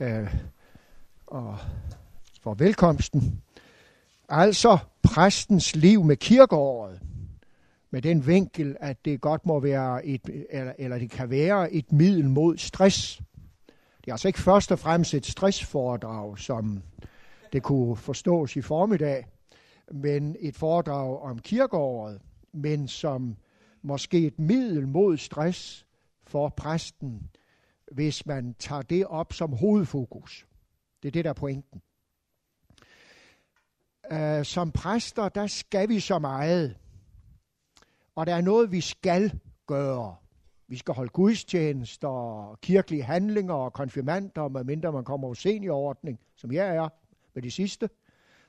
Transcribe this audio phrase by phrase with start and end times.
[0.00, 0.34] øh,
[1.26, 1.58] og
[2.42, 3.42] for velkomsten.
[4.28, 7.00] Altså præstens liv med kirkeåret,
[7.90, 11.92] med den vinkel, at det godt må være et, eller, eller det kan være et
[11.92, 13.22] middel mod stress.
[14.00, 16.82] Det er altså ikke først og fremmest et stressforedrag, som
[17.52, 19.26] det kunne forstås i formiddag,
[19.92, 22.20] men et foredrag om kirkeåret,
[22.52, 23.36] men som
[23.82, 25.86] måske et middel mod stress
[26.26, 27.30] for præsten,
[27.90, 30.46] hvis man tager det op som hovedfokus.
[31.02, 31.82] Det er det, der er pointen.
[34.12, 36.76] Uh, som præster, der skal vi så meget.
[38.14, 40.16] Og der er noget, vi skal gøre.
[40.68, 46.76] Vi skal holde gudstjenester, kirkelige handlinger og konfirmander, medmindre man kommer over seniorordning, som jeg
[46.76, 46.88] er
[47.34, 47.90] med de sidste.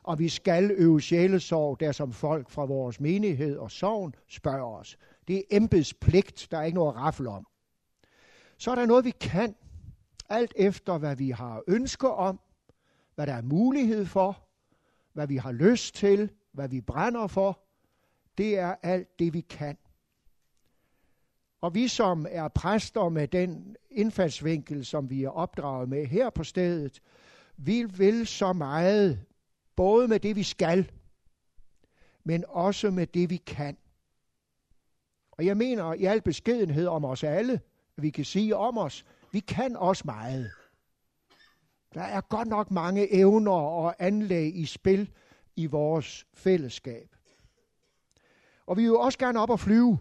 [0.04, 4.98] Og vi skal øve sjælesorg, der som folk fra vores menighed og sovn spørger os.
[5.28, 7.48] Det er embedspligt, der er ikke noget at rafle om.
[8.62, 9.56] Så er der noget, vi kan,
[10.30, 12.40] alt efter hvad vi har ønsker om,
[13.16, 14.48] hvad der er mulighed for,
[15.14, 17.60] hvad vi har lyst til, hvad vi brænder for.
[18.38, 19.78] Det er alt det, vi kan.
[21.62, 26.44] Og vi som er præster med den indfaldsvinkel, som vi er opdraget med her på
[26.44, 27.02] stedet,
[27.58, 29.26] vi vil så meget,
[29.76, 30.92] både med det vi skal,
[32.24, 33.78] men også med det vi kan.
[35.32, 37.62] Og jeg mener i al beskedenhed om os alle,
[38.02, 40.52] vi kan sige om os, vi kan også meget.
[41.94, 45.12] Der er godt nok mange evner og anlæg i spil
[45.56, 47.16] i vores fællesskab.
[48.66, 50.00] Og vi vil jo også gerne op og flyve.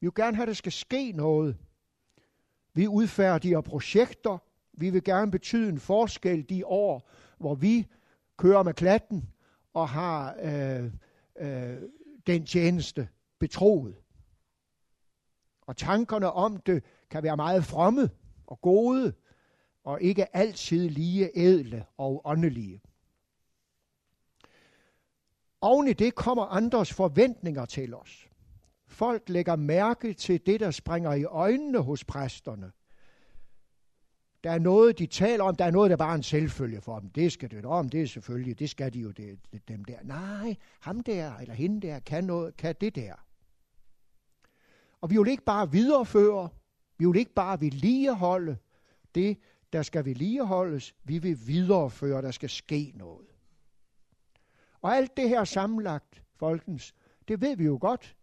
[0.00, 1.56] Vi vil gerne have, at der skal ske noget.
[2.74, 4.38] Vi udfærdiger projekter.
[4.72, 7.86] Vi vil gerne betyde en forskel de år, hvor vi
[8.36, 9.28] kører med klatten
[9.74, 10.84] og har øh,
[11.38, 11.82] øh,
[12.26, 13.96] den tjeneste betroet.
[15.66, 18.10] Og tankerne om det kan være meget fromme
[18.46, 19.12] og gode,
[19.84, 22.80] og ikke altid lige ædle og åndelige.
[25.60, 28.28] Oven i det kommer andres forventninger til os.
[28.86, 32.72] Folk lægger mærke til det, der springer i øjnene hos præsterne.
[34.44, 36.98] Der er noget, de taler om, der er noget, der bare er en selvfølge for
[36.98, 37.10] dem.
[37.10, 39.98] Det skal det om, det er selvfølgelig, det skal de jo, det, det, dem der.
[40.02, 43.25] Nej, ham der eller hende der kan, noget, kan det der.
[45.00, 46.48] Og vi vil ikke bare videreføre,
[46.98, 48.56] vi vil ikke bare vedligeholde
[49.14, 49.38] det,
[49.72, 50.94] der skal vedligeholdes.
[51.04, 53.26] Vi vil videreføre, der skal ske noget.
[54.80, 56.94] Og alt det her sammenlagt, folkens,
[57.28, 58.16] det ved vi jo godt,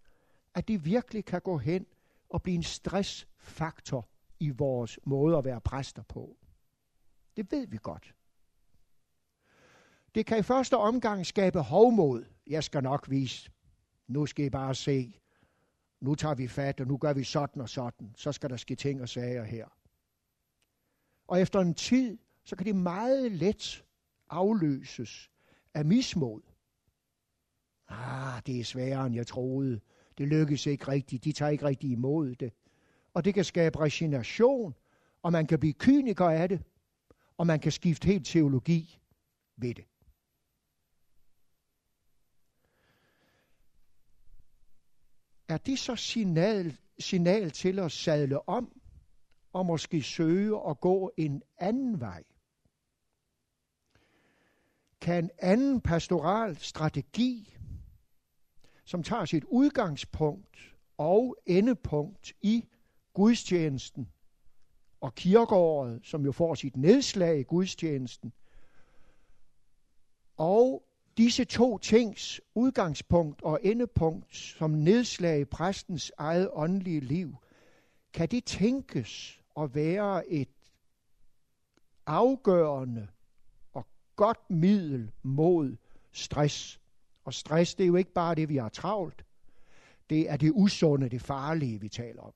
[0.54, 1.86] at det virkelig kan gå hen
[2.30, 4.08] og blive en stressfaktor
[4.40, 6.38] i vores måde at være præster på.
[7.38, 8.16] Det ved vi godt.
[10.16, 12.26] Det kan i første omgang skabe hovmod.
[12.48, 13.52] Jeg skal nok vise.
[14.08, 15.20] Nu skal I bare se.
[16.03, 18.14] Nu tager vi fat, og nu gør vi sådan og sådan.
[18.16, 19.68] Så skal der ske ting og sager her.
[21.28, 23.86] Og efter en tid, så kan det meget let
[24.30, 25.31] afløses
[25.74, 26.42] af mismod.
[27.88, 29.80] Ah, det er sværere, end jeg troede.
[30.18, 31.24] Det lykkes ikke rigtigt.
[31.24, 32.53] De tager ikke rigtig imod det.
[33.13, 34.75] Og det kan skabe resignation,
[35.22, 36.63] og man kan blive kyniker af det,
[37.38, 39.00] og man kan skifte helt teologi
[39.58, 39.86] ved det.
[45.53, 48.81] Er det så signal, signal til at sadle om,
[49.53, 52.24] og måske søge at gå en anden vej?
[55.02, 57.58] Kan en anden pastoral strategi
[58.86, 62.66] som tager sit udgangspunkt og endepunkt i
[63.13, 64.09] gudstjenesten
[65.02, 68.34] og kirkeåret, som jo får sit nedslag i gudstjenesten.
[70.38, 70.84] Og
[71.18, 77.35] disse to tings udgangspunkt og endepunkt som nedslag i præstens eget åndelige liv,
[78.13, 80.50] kan det tænkes at være et
[82.06, 83.07] afgørende
[83.74, 85.75] og godt middel mod
[86.12, 86.79] stress
[87.25, 89.25] og stress, det er jo ikke bare det, vi har travlt.
[90.09, 92.34] Det er det usunde, det farlige, vi taler om.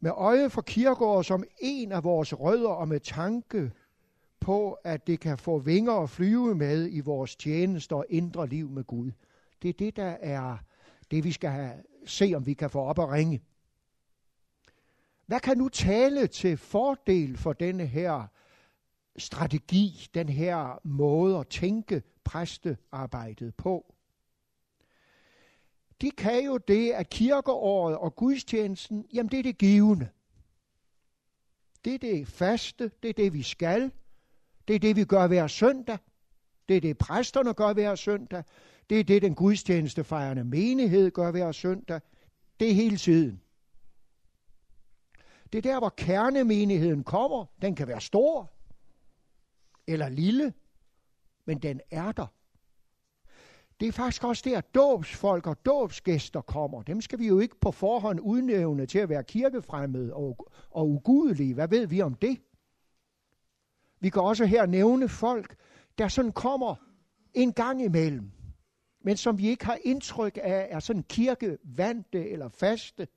[0.00, 3.72] Med øje for Kirkegaard som en af vores rødder og med tanke
[4.42, 8.68] på, at det kan få vinger og flyve med i vores tjeneste og indre liv
[8.68, 9.10] med Gud.
[9.62, 10.56] Det er det, der er
[11.10, 13.42] det, vi skal have, se, om vi kan få op at ringe.
[15.26, 18.26] Hvad kan nu tale til fordel for denne her
[19.16, 23.94] strategi, den her måde at tænke præstearbejdet på.
[26.00, 30.08] De kan jo det, at kirkeåret og gudstjenesten, jamen det er det givende.
[31.84, 33.92] Det er det faste, det er det vi skal,
[34.68, 35.98] det er det vi gør hver søndag,
[36.68, 38.44] det er det præsterne gør hver søndag,
[38.90, 42.00] det er det den gudstjenestefejrende menighed gør hver søndag,
[42.60, 43.40] det er hele tiden.
[45.52, 47.44] Det er der, hvor kernemenigheden kommer.
[47.62, 48.52] Den kan være stor
[49.86, 50.52] eller lille,
[51.44, 52.26] men den er der.
[53.80, 56.82] Det er faktisk også der, dåbsfolk og dåbsgæster kommer.
[56.82, 61.54] Dem skal vi jo ikke på forhånd udnævne til at være kirkefremmede og, og ugudelige.
[61.54, 62.38] Hvad ved vi om det?
[64.02, 65.56] Vi kan også her nævne folk,
[65.98, 66.74] der sådan kommer
[67.34, 68.30] en gang imellem,
[69.04, 73.08] men som vi ikke har indtryk af er sådan kirkevante eller faste.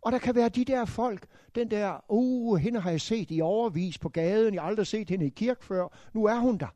[0.00, 3.40] Og der kan være de der folk, den der, uh, hende har jeg set i
[3.40, 6.74] overvis på gaden, jeg har aldrig set hende i kirke før, nu er hun der.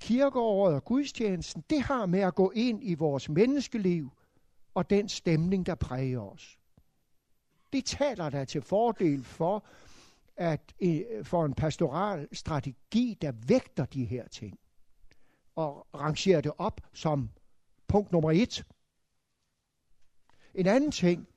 [0.00, 4.10] Kirkeåret og gudstjenesten, det har med at gå ind i vores menneskeliv
[4.74, 6.58] og den stemning, der præger os.
[7.72, 9.64] Det taler der til fordel for,
[10.36, 10.74] at
[11.22, 14.58] for en pastoral strategi, der vægter de her ting
[15.54, 17.30] og rangerer det op som
[17.88, 18.64] punkt nummer et.
[20.54, 21.28] En anden ting,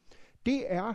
[0.45, 0.93] det er,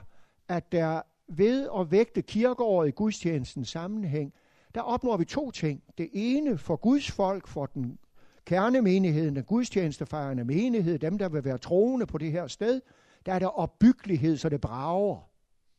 [0.48, 4.34] at der ved at vægte kirkeåret i gudstjenestens sammenhæng,
[4.74, 5.82] der opnår vi to ting.
[5.98, 7.98] Det ene for Guds folk, for den
[8.44, 12.80] kernemenigheden, den gudstjenestefejrende menighed, dem der vil være troende på det her sted,
[13.26, 15.29] der er der opbyggelighed, så det brager,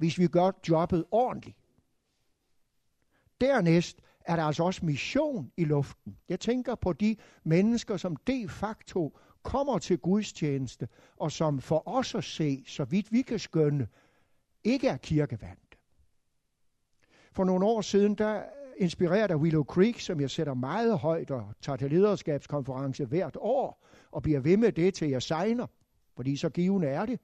[0.02, 1.58] hvis vi gør jobbet ordentligt.
[3.42, 6.18] Dernæst er der altså også mission i luften.
[6.30, 10.88] Jeg tænker på de mennesker, som de facto kommer til gudstjeneste,
[11.18, 13.88] og som for os at se, så vidt vi kan skønne,
[14.64, 15.78] ikke er kirkevandte.
[17.32, 18.44] For nogle år siden, der
[18.78, 23.86] inspireret af Willow Creek, som jeg sætter meget højt og tager til lederskabskonference hvert år,
[24.12, 25.68] og bliver ved med det til jeg signer,
[26.16, 27.20] fordi så givende er det.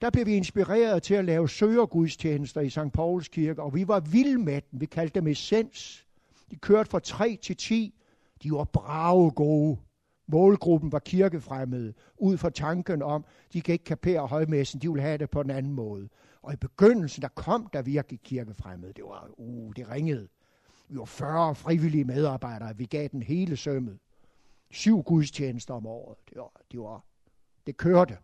[0.00, 2.92] Der blev vi inspireret til at lave søgergudstjenester i St.
[2.92, 4.80] Pauls Kirke, og vi var vilde med dem.
[4.80, 6.06] Vi kaldte dem essens.
[6.50, 7.94] De kørte fra 3 til 10.
[8.42, 9.78] De var brave gode.
[10.26, 15.18] Målgruppen var kirkefremmede, ud fra tanken om, de kan ikke kapere højmessen, de vil have
[15.18, 16.08] det på en anden måde.
[16.42, 18.92] Og i begyndelsen, der kom der virkelig kirkefremmede.
[18.92, 20.28] Det var, uh, det ringede.
[20.88, 23.98] Vi var 40 frivillige medarbejdere, vi gav den hele sømmet.
[24.70, 26.18] Syv gudstjenester om året.
[26.28, 27.04] Det, var, det, var,
[27.66, 28.16] det kørte.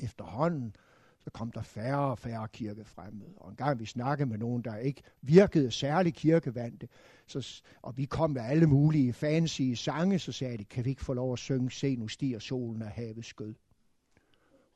[0.00, 0.76] Efterhånden,
[1.20, 3.32] så kom der færre og færre kirkefremmede.
[3.36, 6.88] Og en gang vi snakkede med nogen, der ikke virkede særlig kirkevandte,
[7.26, 11.04] så, og vi kom med alle mulige fancy sange, så sagde de, kan vi ikke
[11.04, 13.54] få lov at synge, se nu stiger solen af havets skød.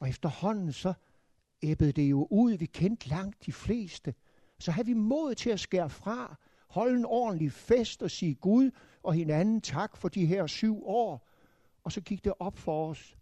[0.00, 0.92] Og efterhånden så
[1.62, 4.14] æbbede det jo ud, vi kendte langt de fleste.
[4.58, 6.36] Så havde vi mod til at skære fra,
[6.68, 8.70] holde en ordentlig fest og sige Gud
[9.02, 11.28] og hinanden tak for de her syv år.
[11.84, 13.16] Og så gik det op for os,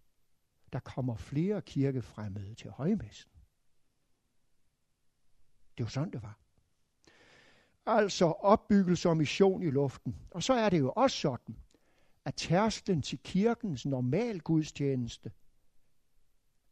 [0.73, 3.31] der kommer flere kirkefremmede til højmessen.
[5.77, 6.39] Det var sådan, det var.
[7.85, 10.15] Altså opbyggelse og mission i luften.
[10.31, 11.55] Og så er det jo også sådan,
[12.25, 15.31] at tærsklen til kirkens normal gudstjeneste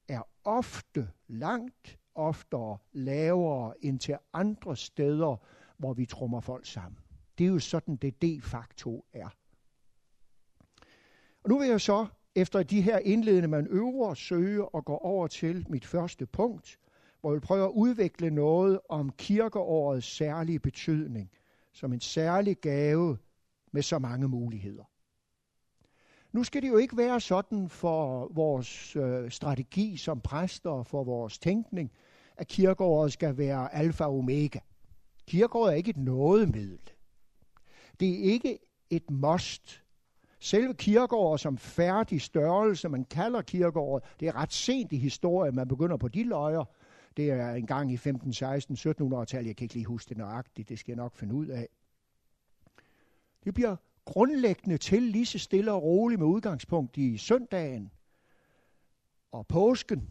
[0.08, 5.38] er ofte langt oftere lavere end til andre steder,
[5.78, 7.00] hvor vi trummer folk sammen.
[7.38, 9.30] Det er jo sådan, det de facto er.
[11.44, 15.66] Og nu vil jeg så, efter de her indledende manøvrer, søge og gå over til
[15.70, 16.80] mit første punkt,
[17.22, 21.32] hvor jeg vil prøve at udvikle noget om kirkeårets særlige betydning,
[21.74, 23.18] som en særlig gave
[23.72, 24.84] med så mange muligheder.
[26.32, 31.04] Nu skal det jo ikke være sådan for vores øh, strategi som præster og for
[31.04, 31.92] vores tænkning,
[32.38, 34.60] at kirkeåret skal være alfa og omega.
[35.28, 36.80] Kirkeåret er ikke et nådemiddel.
[38.00, 38.60] Det er ikke
[38.90, 39.84] et must.
[40.40, 45.68] Selve kirkeåret som færdig størrelse, man kalder kirkeåret, det er ret sent i historien, man
[45.68, 46.64] begynder på de løjer.
[47.18, 49.48] Det er en gang i 15, 16, 1700-tallet.
[49.48, 51.68] Jeg kan ikke lige huske det nøjagtigt, det skal jeg nok finde ud af.
[53.44, 53.76] Det bliver
[54.06, 57.92] grundlæggende til lige så stille og roligt med udgangspunkt i søndagen
[59.32, 60.10] og påsken.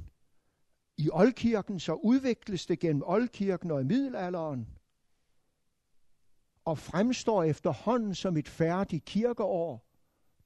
[0.99, 4.68] I oldkirken så udvikles det gennem oldkirken og i middelalderen
[6.64, 9.85] og fremstår efterhånden som et færdigt kirkeår,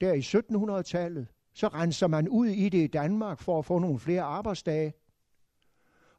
[0.01, 1.27] der i 1700-tallet.
[1.55, 4.93] Så renser man ud i det i Danmark for at få nogle flere arbejdsdage.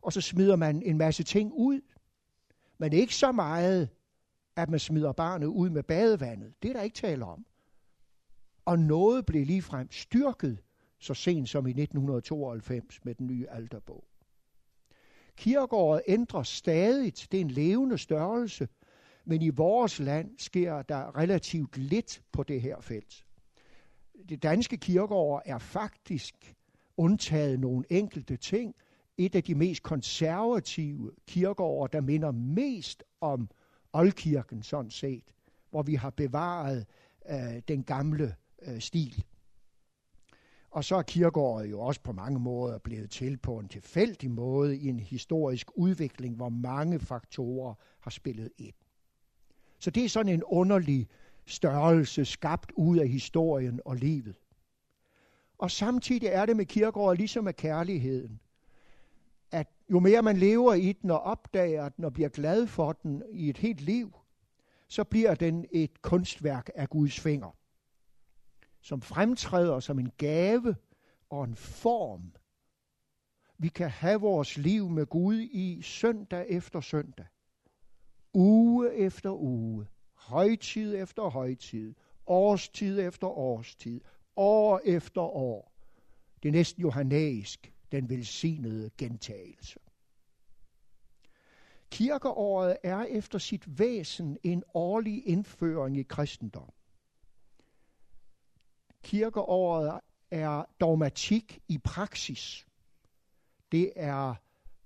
[0.02, 1.82] Og så smider man en masse ting ud.
[2.78, 3.90] Men ikke så meget,
[4.56, 6.54] at man smider barnet ud med badevandet.
[6.64, 7.46] Det er der ikke tale om.
[8.66, 10.58] Og noget blev ligefrem styrket
[11.00, 14.06] så sent som i 1992 med den nye alterbog.
[15.36, 18.68] Kirkegården ændrer stadigt, Det er en levende størrelse–
[19.26, 23.26] men i vores land sker der relativt lidt på det her felt.
[24.32, 26.56] Det danske kirkeår er faktisk
[26.98, 28.76] undtaget nogle enkelte ting.
[29.18, 33.50] Et af de mest konservative kirkeår, der minder mest om
[33.94, 35.34] oldkirken sådan set,
[35.70, 36.86] hvor vi har bevaret
[37.30, 39.26] øh, den gamle øh, stil.
[40.70, 44.78] Og så er kirkeåret jo også på mange måder blevet til på en tilfældig måde
[44.78, 48.76] i en historisk udvikling, hvor mange faktorer har spillet ind.
[49.80, 51.08] Så det er sådan en underlig
[51.46, 54.36] størrelse skabt ud af historien og livet.
[55.58, 58.40] Og samtidig er det med kirkegård ligesom med kærligheden,
[59.52, 63.24] at jo mere man lever i den og opdager den og bliver glad for den
[63.32, 64.16] i et helt liv,
[64.88, 67.58] så bliver den et kunstværk af Guds finger,
[68.82, 70.76] som fremtræder som en gave
[71.30, 72.34] og en form.
[73.58, 77.26] Vi kan have vores liv med Gud i søndag efter søndag,
[78.34, 79.88] uge efter uge,
[80.32, 81.96] højtid efter højtid,
[82.28, 84.02] årstid efter årstid,
[84.36, 85.72] år efter år.
[86.44, 89.80] Det er næsten johannæisk, den velsignede gentagelse.
[91.92, 96.72] Kirkeåret er efter sit væsen en årlig indføring i kristendom.
[99.04, 100.00] Kirkeåret
[100.32, 102.68] er dogmatik i praksis.
[103.72, 104.36] Det er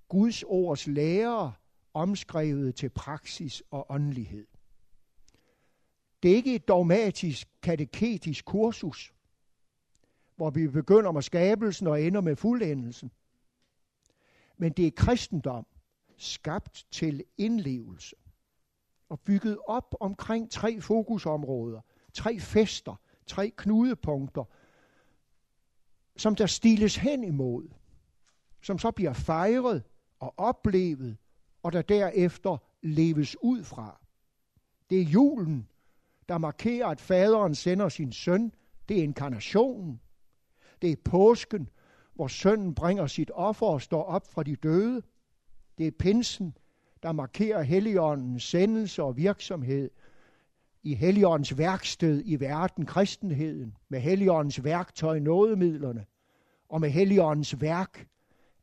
[0.08, 1.52] Guds ords lære
[1.94, 4.46] omskrevet til praksis og åndelighed.
[6.26, 9.14] Det er ikke et dogmatisk kateketisk kursus,
[10.36, 13.10] hvor vi begynder med skabelsen og ender med fuldendelsen.
[14.56, 15.66] Men det er kristendom,
[16.16, 18.16] skabt til indlevelse
[19.08, 21.80] og bygget op omkring tre fokusområder,
[22.14, 24.44] tre fester, tre knudepunkter,
[26.16, 27.68] som der stiles hen imod,
[28.62, 29.82] som så bliver fejret
[30.20, 31.16] og oplevet,
[31.62, 34.00] og der derefter leves ud fra.
[34.90, 35.68] Det er julen,
[36.28, 38.52] der markerer, at faderen sender sin søn.
[38.88, 40.00] Det er inkarnationen.
[40.82, 41.68] Det er påsken,
[42.14, 45.02] hvor sønnen bringer sit offer og står op fra de døde.
[45.78, 46.56] Det er pinsen,
[47.02, 49.90] der markerer Helligåndens sendelse og virksomhed
[50.82, 56.06] i Helligåndens værksted i verden, kristenheden, med Helligåndens værktøj, nådemidlerne,
[56.68, 58.06] og med Helligåndens værk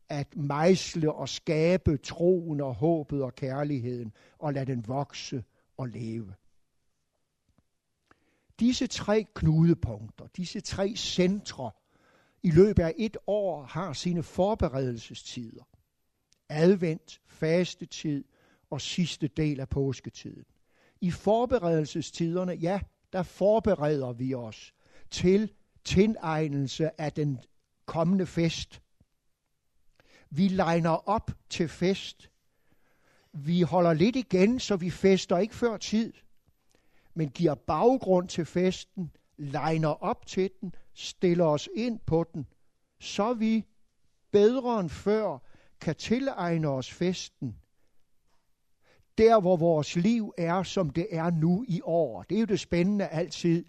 [0.10, 5.44] at mejsle og skabe troen og håbet og kærligheden, og lade den vokse
[5.78, 6.34] og leve.
[8.64, 11.72] Disse tre knudepunkter, disse tre centre
[12.44, 15.64] i løbet af et år har sine forberedelsestider.
[16.50, 18.24] Advent, fastetid
[18.70, 20.46] og sidste del af påsketiden.
[21.02, 22.80] I forberedelsestiderne, ja,
[23.14, 24.74] der forbereder vi os
[25.12, 25.54] til
[25.86, 27.40] tilegnelse af den
[27.86, 28.82] kommende fest.
[30.30, 32.30] Vi legner op til fest.
[33.34, 36.14] Vi holder lidt igen, så vi fester ikke før tid,
[37.14, 42.48] men giver baggrund til festen, legner op til den, stiller os ind på den,
[43.00, 43.66] så vi
[44.32, 45.38] bedre end før
[45.82, 47.56] kan tilegne os festen.
[49.18, 52.24] Der, hvor vores liv er, som det er nu i år.
[52.24, 53.66] Det er jo det spændende altid,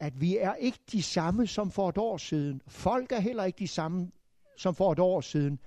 [0.00, 2.62] at vi er ikke de samme som for et år siden.
[2.66, 4.10] Folk er heller ikke de samme
[4.56, 5.58] som for et år siden.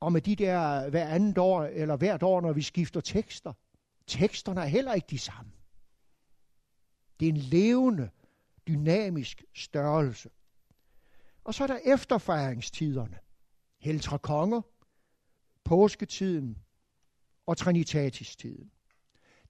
[0.00, 3.52] Og med de der hver andet år, eller hvert år, når vi skifter tekster.
[4.06, 5.50] Teksterne er heller ikke de samme.
[7.20, 8.10] Det er en levende,
[8.68, 10.30] dynamisk størrelse.
[11.44, 13.18] Og så er der efterfejringstiderne.
[13.78, 14.62] Heltre konger,
[15.64, 16.58] påsketiden
[17.46, 18.70] og trinitatistiden.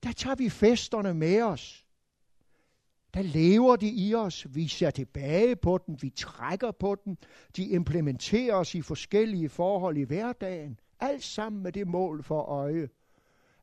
[0.02, 1.86] Der tager vi festerne med os.
[3.14, 4.46] Der lever de i os.
[4.54, 6.02] Vi ser tilbage på dem.
[6.02, 7.16] Vi trækker på dem.
[7.56, 10.80] De implementerer os i forskellige forhold i hverdagen.
[11.00, 12.88] Alt sammen med det mål for øje,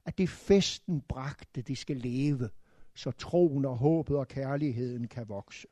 [0.05, 2.49] at det festen bragte, det skal leve–
[2.95, 5.67] så troen og håbet og kærligheden kan vokse.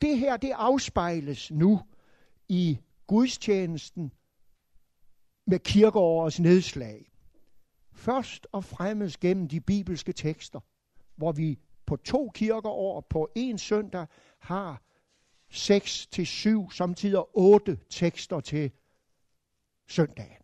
[0.00, 1.80] Det her, det afspejles nu
[2.48, 4.12] i gudstjenesten
[5.46, 7.12] med kirkeårets nedslag.
[7.92, 10.60] Først og fremmest gennem de bibelske tekster,
[11.16, 14.06] hvor vi på to kirkeår på en søndag
[14.38, 14.82] har
[15.50, 18.72] seks til syv, samtidig otte tekster til
[19.86, 20.42] søndagen.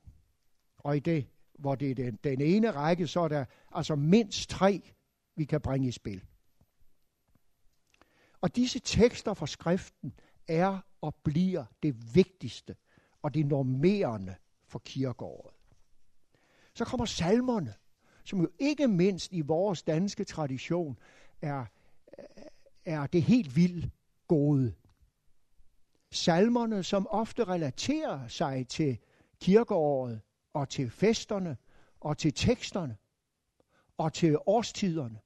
[0.79, 1.27] Og i det
[1.59, 3.45] hvor det er den, den ene række, så er der
[3.79, 4.93] altså mindst tre,
[5.37, 6.25] vi kan bringe i spil.
[8.41, 10.13] Og disse tekster fra skriften
[10.49, 12.77] er og bliver det vigtigste
[13.23, 14.35] og det normerende
[14.67, 15.55] for kirkeåret.
[16.75, 17.75] Så kommer salmerne,
[18.25, 20.99] som jo ikke mindst i vores danske tradition
[21.43, 21.67] er,
[22.85, 23.93] er det helt vildt
[24.29, 24.75] gode.
[26.11, 28.99] Salmerne, som ofte relaterer sig til
[29.41, 30.21] kirkeåret,
[30.53, 31.57] og til festerne
[32.01, 32.97] og til teksterne
[33.99, 35.19] og til årstiderne,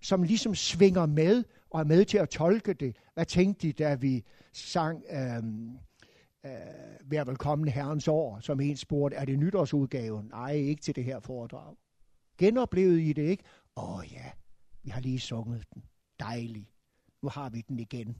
[0.00, 2.96] som ligesom svinger med og er med til at tolke det.
[3.14, 5.36] Hvad tænkte de, da vi sang øh,
[6.44, 10.26] øh, Vær velkommen Herrens år, som en spurgte, er det nytårsudgaven?
[10.26, 11.76] Nej, ikke til det her foredrag.
[12.38, 13.44] Genoplevede I det ikke?
[13.76, 14.30] Åh oh, ja,
[14.82, 15.84] vi har lige sunget den.
[16.20, 16.68] dejlig.
[17.22, 18.16] Nu har vi den igen.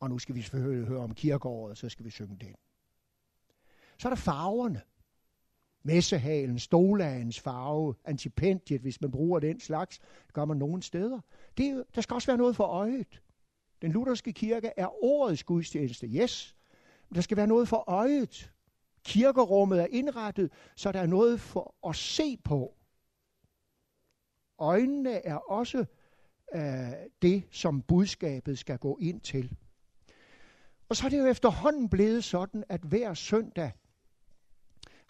[0.00, 2.54] Og nu skal vi selvfølgelig høre om kirkeåret, så skal vi synge den.
[3.98, 4.82] Så er der farverne.
[5.82, 11.20] Messehalen, stolagens farve, antipendiet, hvis man bruger den slags, det gør man nogen steder.
[11.56, 13.22] Det er, der skal også være noget for øjet.
[13.82, 16.56] Den lutherske kirke er årets gudstjeneste, yes.
[17.08, 18.52] Men der skal være noget for øjet.
[19.04, 22.74] Kirkerummet er indrettet, så der er noget for at se på.
[24.58, 25.84] Øjnene er også
[26.54, 29.56] øh, det, som budskabet skal gå ind til.
[30.88, 33.72] Og så er det jo efterhånden blevet sådan, at hver søndag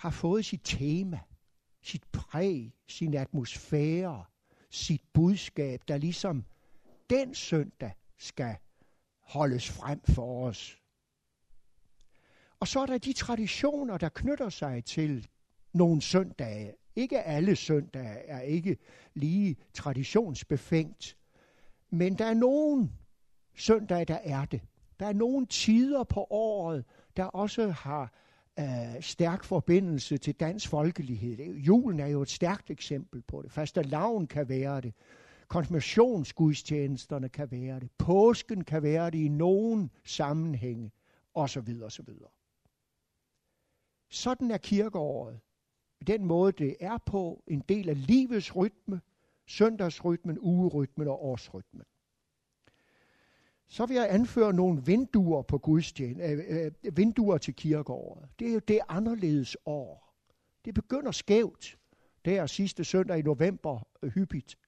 [0.01, 1.21] har fået sit tema,
[1.83, 4.25] sit præg, sin atmosfære,
[4.71, 6.45] sit budskab, der ligesom
[7.11, 8.57] den søndag skal
[9.21, 10.79] holdes frem for os.
[12.61, 15.29] Og så er der de traditioner, der knytter sig til
[15.73, 16.75] nogle søndage.
[16.97, 18.77] Ikke alle søndage er ikke
[19.15, 21.17] lige traditionsbefængt,
[21.91, 22.93] men der er nogen
[23.57, 24.61] søndage, der er det.
[25.01, 26.85] Der er nogle tider på året,
[27.17, 28.13] der også har
[28.59, 31.55] øh, stærk forbindelse til dansk folkelighed.
[31.55, 33.53] Julen er jo et stærkt eksempel på det.
[33.53, 34.95] Fastelavn kan være det.
[35.49, 37.91] Konfirmationsgudstjenesterne kan være det.
[37.99, 40.91] Påsken kan være det i nogen sammenhænge,
[41.35, 41.83] osv.
[41.83, 42.09] osv.
[44.11, 45.41] Sådan er kirkeåret.
[46.07, 49.01] Den måde, det er på, en del af livets rytme,
[49.47, 51.83] søndagsrytmen, ugerytmen og årsrytmen.
[53.73, 58.29] Så vil jeg anføre nogle vinduer på gudstjen, øh, øh, vinduer til kirkeåret.
[58.39, 60.15] Det er jo det anderledes år.
[60.65, 61.79] Det begynder skævt.
[62.25, 64.59] Der sidste søndag i november øh, hyppigt.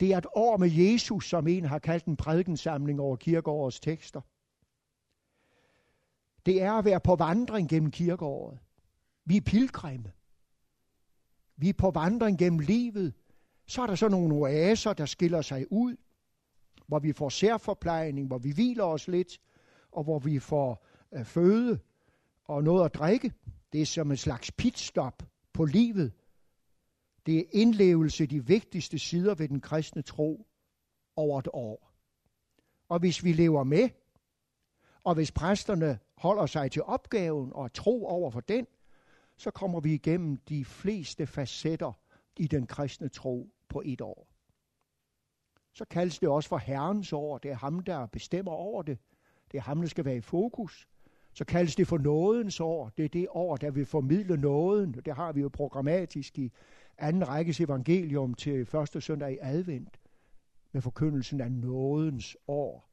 [0.00, 4.20] Det er et år med Jesus, som en har kaldt en prædikensamling over kirkeårets tekster.
[6.46, 8.58] Det er at være på vandring gennem kirkeåret.
[9.24, 10.12] Vi er pilgrimme.
[11.56, 13.14] Vi er på vandring gennem livet.
[13.66, 15.96] Så er der så nogle oaser, der skiller sig ud
[16.88, 19.40] hvor vi får særforplejning, hvor vi hviler os lidt,
[19.92, 21.78] og hvor vi får øh, føde
[22.44, 23.32] og noget at drikke.
[23.72, 26.12] Det er som en slags pitstop på livet.
[27.26, 30.46] Det er indlevelse de vigtigste sider ved den kristne tro
[31.16, 31.92] over et år.
[32.88, 33.88] Og hvis vi lever med,
[35.04, 38.66] og hvis præsterne holder sig til opgaven og tro over for den,
[39.36, 41.92] så kommer vi igennem de fleste facetter
[42.36, 44.37] i den kristne tro på et år
[45.78, 47.38] så kaldes det også for Herrens år.
[47.38, 48.98] Det er ham, der bestemmer over det.
[49.52, 50.88] Det er ham, der skal være i fokus.
[51.32, 52.88] Så kaldes det for nådens år.
[52.96, 54.92] Det er det år, der vil formidle nåden.
[54.92, 56.52] Det har vi jo programmatisk i
[56.98, 60.00] anden rækkes evangelium til første søndag i advent
[60.72, 62.88] med forkyndelsen af nådens år.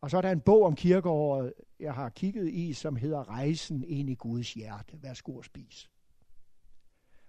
[0.00, 3.84] Og så er der en bog om kirkeåret, jeg har kigget i, som hedder Rejsen
[3.84, 5.02] ind i Guds hjerte.
[5.02, 5.90] Værsgo og spis.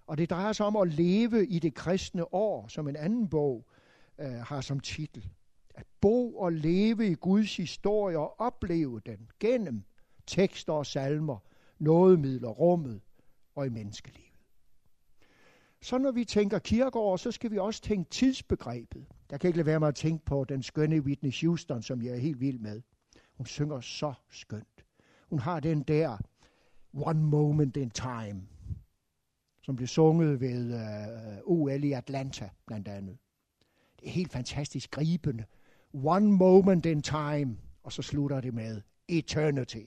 [0.06, 3.66] Og det drejer sig om at leve i det kristne år, som en anden bog,
[4.20, 5.28] øh, har som titel.
[5.74, 9.82] At bo og leve i Guds historie og opleve den gennem
[10.26, 11.38] tekster og salmer,
[11.78, 13.00] nådemidler, rummet
[13.54, 14.30] og i menneskelivet.
[15.82, 19.06] Så når vi tænker kirkeår, så skal vi også tænke tidsbegrebet.
[19.30, 22.12] Der kan ikke lade være med at tænke på den skønne Whitney Houston, som jeg
[22.12, 22.82] er helt vild med.
[23.36, 24.84] Hun synger så skønt.
[25.30, 26.18] Hun har den der
[26.92, 28.42] One Moment in Time,
[29.62, 33.18] som blev sunget ved uh, øh, øh OL i Atlanta blandt andet.
[34.00, 35.44] Det er helt fantastisk gribende.
[35.92, 39.84] One moment in time, og så slutter det med eternity.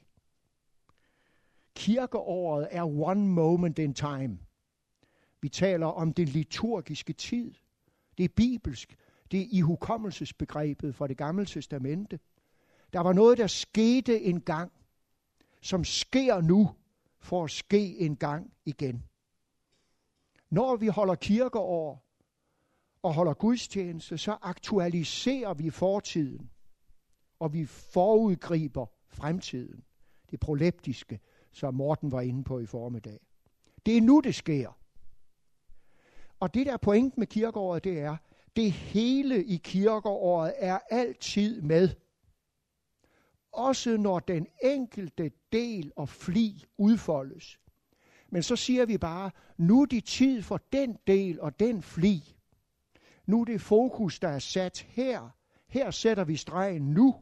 [1.76, 4.40] Kirkeåret er one moment in time.
[5.42, 7.54] Vi taler om den liturgiske tid.
[8.18, 8.96] Det er bibelsk.
[9.32, 12.20] Det er ihukommelsesbegrebet fra det gamle testamente.
[12.94, 14.72] Der var noget, der skete en gang,
[15.62, 16.70] som sker nu
[17.20, 19.04] for at ske en gang igen.
[20.50, 22.03] Når vi holder kirkeår,
[23.04, 26.50] og holder gudstjeneste, så aktualiserer vi fortiden,
[27.40, 29.84] og vi forudgriber fremtiden.
[30.32, 31.20] Det proleptiske,
[31.52, 33.20] som Morten var inde på i formiddag.
[33.86, 34.78] Det er nu, det sker.
[36.40, 38.18] Og det der point med kirkeåret, det er,
[38.56, 41.90] det hele i kirkeåret er altid med.
[43.52, 47.60] Også når den enkelte del og fli udfoldes.
[48.30, 52.36] Men så siger vi bare, nu er det tid for den del og den fli.
[53.26, 55.30] Nu er det fokus, der er sat her.
[55.68, 57.16] Her sætter vi stregen nu.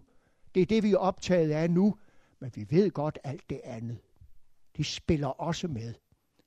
[0.55, 1.97] Det er det, vi er optaget af nu.
[2.39, 3.97] Men vi ved godt alt det andet.
[4.77, 5.93] Det spiller også med.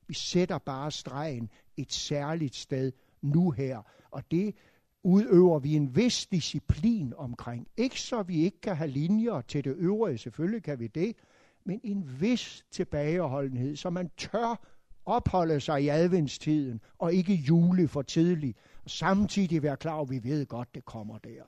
[0.07, 3.83] Vi sætter bare stregen et særligt sted nu her.
[4.11, 4.55] Og det
[5.03, 7.69] udøver vi en vis disciplin omkring.
[7.77, 11.17] Ikke så vi ikke kan have linjer til det øvrige, selvfølgelig kan vi det,
[11.65, 14.74] men en vis tilbageholdenhed, så man tør
[15.07, 20.21] opholde sig i adventstiden, og ikke jule for tidligt, og samtidig være klar at vi
[20.23, 21.43] ved godt, det kommer der.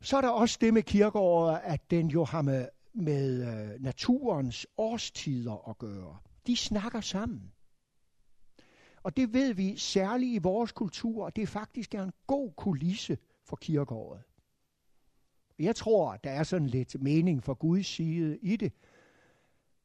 [0.00, 4.66] Så er der også det med kirkeåret, at den jo har med, med øh, naturens
[4.76, 6.18] årstider at gøre.
[6.46, 7.52] De snakker sammen.
[9.02, 13.18] Og det ved vi særligt i vores kultur, og det er faktisk en god kulisse
[13.44, 14.22] for kirkeåret.
[15.58, 18.72] Jeg tror, der er sådan lidt mening for Guds side i det.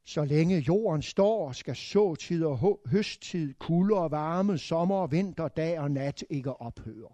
[0.10, 5.80] Så længe jorden står, skal såtid og høsttid, kulde og varme, sommer og vinter, dag
[5.80, 7.14] og nat ikke ophøre.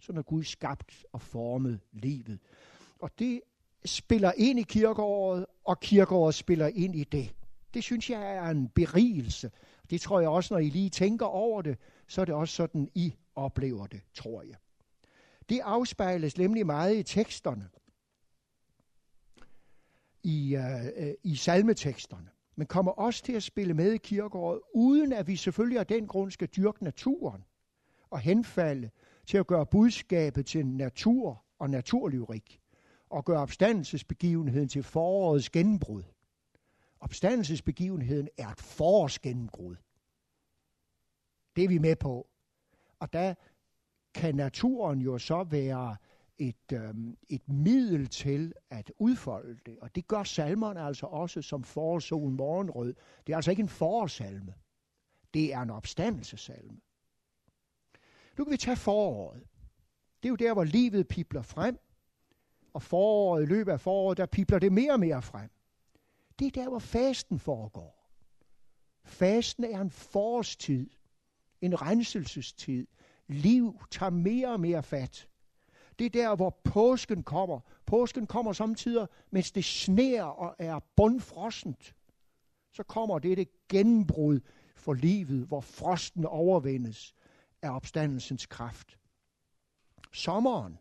[0.00, 2.38] Sådan er Gud skabt og formet livet.
[2.98, 3.40] Og det
[3.84, 7.34] spiller ind i kirkeåret, og kirkeåret spiller ind i det.
[7.74, 9.50] Det synes jeg er en berigelse.
[9.90, 12.88] Det tror jeg også, når I lige tænker over det, så er det også sådan,
[12.94, 14.56] I oplever det, tror jeg.
[15.48, 17.68] Det afspejles nemlig meget i teksterne.
[20.26, 22.28] I, øh, øh, i salmeteksterne.
[22.56, 26.06] Men kommer også til at spille med i kirkeåret, uden at vi selvfølgelig af den
[26.06, 27.44] grund skal dyrke naturen
[28.10, 28.90] og henfalde
[29.26, 32.60] til at gøre budskabet til natur og naturlyrik
[33.10, 36.02] og gøre opstandelsesbegivenheden til forårets gennembrud.
[37.00, 39.76] Opstandelsesbegivenheden er et forårsgennembrud.
[41.56, 42.28] Det er vi med på.
[42.98, 43.34] Og der
[44.14, 45.96] kan naturen jo så være
[46.38, 46.94] et, øh,
[47.28, 49.78] et middel til at udfolde det.
[49.78, 52.94] Og det gør salmerne altså også som forårsolen morgenrød.
[53.26, 54.54] Det er altså ikke en forårsalme.
[55.34, 56.80] Det er en opstandelsesalme.
[58.38, 59.42] Nu kan vi tage foråret.
[60.22, 61.78] Det er jo der, hvor livet pipler frem.
[62.72, 65.50] Og foråret, i løbet af foråret, der pipler det mere og mere frem.
[66.38, 68.10] Det er der, hvor fasten foregår.
[69.04, 70.90] Fasten er en forårstid.
[71.60, 72.86] En renselsestid.
[73.26, 75.28] Liv tager mere og mere fat.
[75.98, 77.60] Det er der, hvor påsken kommer.
[77.86, 81.94] Påsken kommer samtidig, mens det sner og er bundfrossent.
[82.72, 84.40] Så kommer det det gennembrud
[84.76, 87.14] for livet, hvor frosten overvindes
[87.62, 88.98] af opstandelsens kraft.
[90.12, 90.78] Sommeren,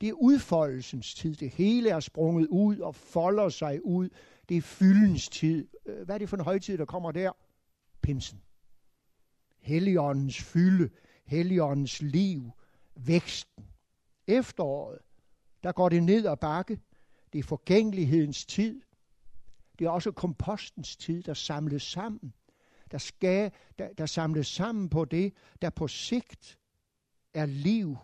[0.00, 1.34] det er udfoldelsens tid.
[1.34, 4.08] Det hele er sprunget ud og folder sig ud.
[4.48, 5.68] Det er fyldens tid.
[5.86, 7.32] Øh, hvad er det for en højtid, der kommer der?
[8.02, 8.42] Pinsen.
[9.58, 10.90] Helligåndens fylde,
[11.24, 12.50] Helligåndens liv,
[12.94, 13.64] væksten.
[14.26, 14.98] Efteråret,
[15.62, 16.80] der går det ned ad bakke.
[17.32, 18.82] Det er forgængelighedens tid.
[19.78, 22.32] Det er også kompostens tid, der samles sammen
[22.90, 26.58] der, skal, der, der samles sammen på det, der på sigt
[27.34, 27.96] er liv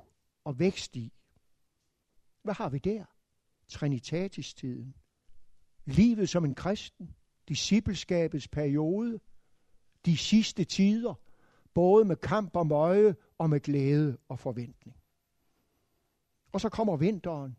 [0.45, 1.13] og vækst i.
[2.43, 3.05] Hvad har vi der?
[3.69, 4.95] Trinitatis-tiden.
[5.85, 7.15] Livet som en kristen.
[7.49, 9.21] Discipleskabets periode.
[10.07, 11.15] De sidste tider.
[11.75, 14.97] Både med kamp og møje og med glæde og forventning.
[16.53, 17.57] Og så kommer vinteren.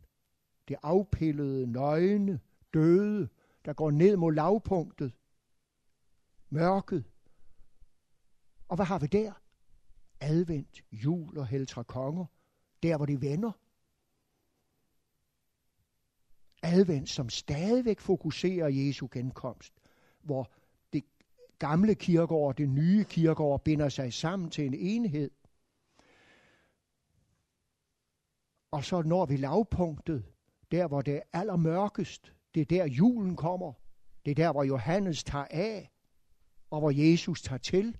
[0.67, 2.39] Det afpillede, nøgne,
[2.73, 3.29] døde,
[3.65, 5.13] der går ned mod lavpunktet.
[6.49, 7.03] Mørket,
[8.73, 9.33] og hvad har vi der?
[10.19, 12.25] Advent, jul og heltre konger.
[12.83, 13.51] Der, hvor de vender.
[16.63, 19.73] Advent, som stadigvæk fokuserer Jesu genkomst.
[20.21, 20.51] Hvor
[20.93, 21.03] det
[21.59, 25.31] gamle kirkeår og det nye kirkeår binder sig sammen til en enhed.
[28.73, 30.25] Og så når vi lavpunktet,
[30.71, 32.33] der hvor det er allermørkest.
[32.55, 33.73] Det er der julen kommer.
[34.25, 35.91] Det er der, hvor Johannes tager af,
[36.69, 37.97] og hvor Jesus tager til.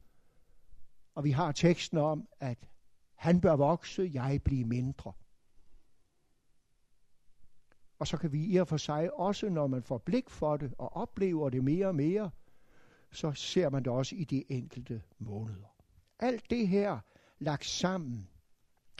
[1.15, 2.57] Og vi har teksten om, at
[3.15, 5.13] han bør vokse, jeg blive mindre.
[7.99, 10.73] Og så kan vi i og for sig også, når man får blik for det
[10.77, 12.31] og oplever det mere og mere,
[13.11, 15.75] så ser man det også i de enkelte måneder.
[16.19, 16.99] Alt det her
[17.39, 18.29] lagt sammen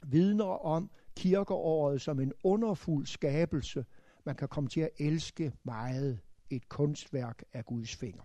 [0.03, 3.85] vidner om kirkeåret som en underfuld skabelse,
[4.23, 8.23] man kan komme til at elske meget et kunstværk af Guds finger.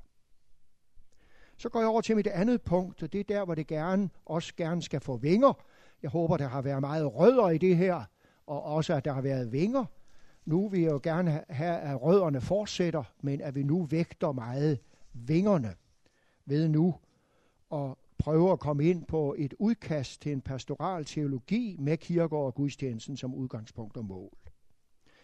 [1.56, 4.10] Så går jeg over til mit andet punkt, og det er der, hvor det gerne,
[4.26, 5.64] også gerne skal få vinger.
[6.02, 8.04] Jeg håber, der har været meget rødder i det her,
[8.46, 9.84] og også, at der har været vinger.
[10.44, 14.78] Nu vil jeg jo gerne have, at rødderne fortsætter, men at vi nu vægter meget
[15.12, 15.74] vingerne
[16.46, 16.94] ved nu
[17.72, 22.54] at prøve at komme ind på et udkast til en pastoral teologi med kirker og
[22.54, 24.38] gudstjenesten som udgangspunkt og mål.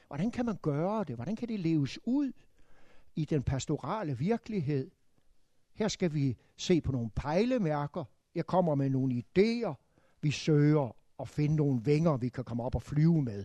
[0.07, 1.15] Hvordan kan man gøre det?
[1.15, 2.33] Hvordan kan det leves ud
[3.17, 4.91] i den pastorale virkelighed?
[5.75, 8.05] Her skal vi se på nogle pejlemærker.
[8.35, 9.75] Jeg kommer med nogle idéer.
[10.21, 13.45] Vi søger at finde nogle vinger, vi kan komme op og flyve med.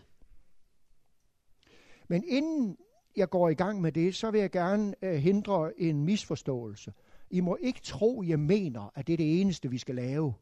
[2.08, 2.78] Men inden
[3.16, 6.94] jeg går i gang med det, så vil jeg gerne øh, hindre en misforståelse.
[7.32, 10.34] I må ikke tro, jeg mener, at det er det eneste, vi skal lave.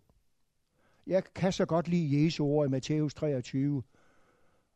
[1.07, 3.83] Jeg kan så godt lide Jesu ord i Matthæus 23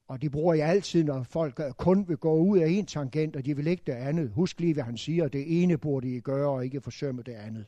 [0.08, 3.46] Og det bruger jeg altid, når folk kun vil gå ud af en tangent, og
[3.46, 4.30] de vil ikke det andet.
[4.30, 5.28] Husk lige, hvad han siger.
[5.28, 7.66] Det ene burde I gøre, og ikke forsømme det andet.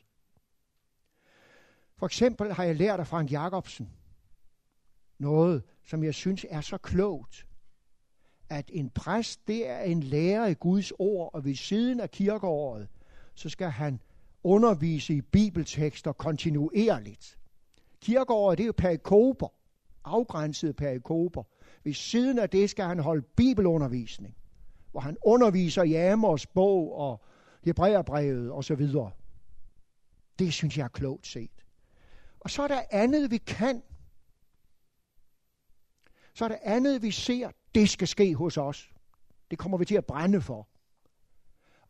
[1.96, 3.90] For eksempel har jeg lært af Frank Jacobsen
[5.18, 7.46] noget, som jeg synes er så klogt.
[8.48, 12.88] At en præst, det er en lærer i Guds ord, og ved siden af kirkeåret,
[13.34, 14.00] så skal han
[14.44, 17.38] undervise i bibeltekster kontinuerligt.
[18.00, 19.48] Kirkeåret, det er jo perikoper,
[20.04, 21.42] afgrænsede perikoper.
[21.84, 24.36] Ved siden af det skal han holde bibelundervisning,
[24.90, 27.24] hvor han underviser i Amos bog og
[27.64, 28.88] Hebræerbrevet osv.
[30.38, 31.64] Det synes jeg er klogt set.
[32.40, 33.82] Og så er der andet, vi kan.
[36.34, 38.92] Så er der andet, vi ser, det skal ske hos os.
[39.50, 40.68] Det kommer vi til at brænde for.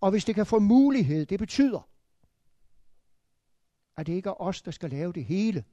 [0.00, 1.88] Og hvis det kan få mulighed, det betyder,
[3.96, 5.64] at det ikke er os, der skal lave det hele.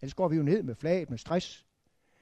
[0.00, 1.66] Ellers går vi jo ned med flaget med stress.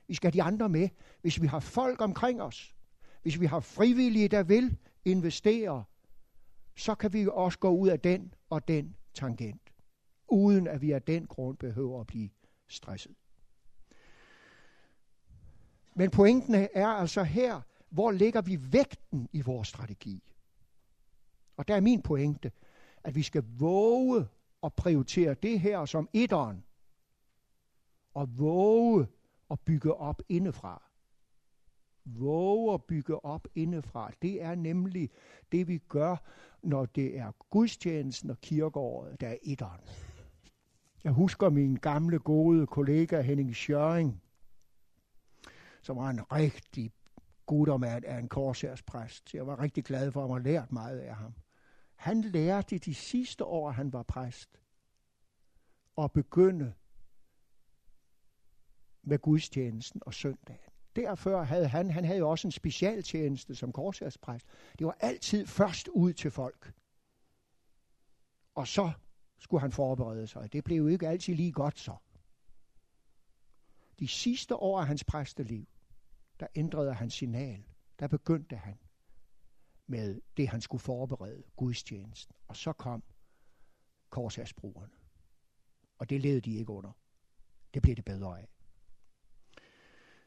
[0.09, 0.89] Vi skal have de andre med.
[1.21, 2.75] Hvis vi har folk omkring os,
[3.23, 5.85] hvis vi har frivillige, der vil investere,
[6.77, 9.73] så kan vi også gå ud af den og den tangent,
[10.29, 12.31] uden at vi af den grund behøver at blive
[12.69, 13.15] stresset.
[15.95, 20.23] Men pointen er altså her, hvor ligger vi vægten i vores strategi?
[21.57, 22.53] Og der er min pointe,
[23.05, 24.27] at vi skal våge
[24.63, 26.65] at prioritere det her som etteren,
[28.15, 29.07] og våge
[29.51, 30.83] at bygge op indefra.
[32.05, 34.11] Våge at bygge op indefra.
[34.23, 35.11] Det er nemlig
[35.53, 36.17] det, vi gør,
[36.63, 39.81] når det er gudstjenesten og kirkeåret, der er etteren.
[41.05, 44.23] Jeg husker min gamle, gode kollega Henning Schøring,
[45.83, 46.93] som var en rigtig
[47.47, 49.35] guttermand af en korsærspræst.
[49.35, 51.35] Jeg var rigtig glad for, at han lært meget af ham.
[51.99, 54.61] Han lærte de sidste år, han var præst,
[55.99, 56.75] at begynde
[59.03, 60.71] med gudstjenesten og søndagen.
[60.97, 64.47] Derfor havde han, han havde jo også en specialtjeneste som korsærspræst.
[64.79, 66.73] Det var altid først ud til folk.
[68.55, 68.93] Og så
[69.39, 70.53] skulle han forberede sig.
[70.53, 71.97] Det blev jo ikke altid lige godt så.
[73.99, 75.67] De sidste år af hans præsteliv,
[76.41, 77.65] der ændrede han signal.
[77.99, 78.79] Der begyndte han
[79.89, 82.37] med det, han skulle forberede, gudstjenesten.
[82.49, 83.03] Og så kom
[84.11, 84.93] korsagsbrugerne.
[85.99, 86.93] Og det led de ikke under.
[87.75, 88.49] Det blev det bedre af.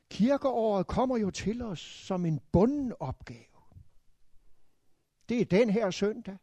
[0.09, 3.45] Kirkeåret kommer jo til os som en bunden opgave.
[5.29, 6.37] Det er den her søndag.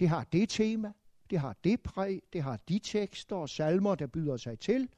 [0.00, 0.92] Det har det tema.
[1.30, 2.22] Det har det præg.
[2.32, 4.88] Det har de tekster og salmer, der byder sig til.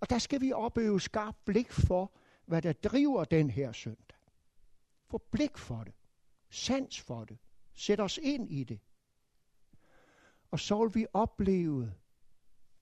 [0.00, 2.12] Og der skal vi opøve skarpt blik for,
[2.46, 4.18] hvad der driver den her søndag.
[5.06, 5.94] Få blik for det.
[6.50, 7.38] Sans for det.
[7.74, 8.80] Sæt os ind i det.
[10.50, 11.92] Og så vil vi opleve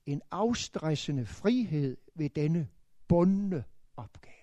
[0.07, 2.69] en afstressende frihed ved denne
[3.09, 3.65] bundne
[3.97, 4.35] opgave.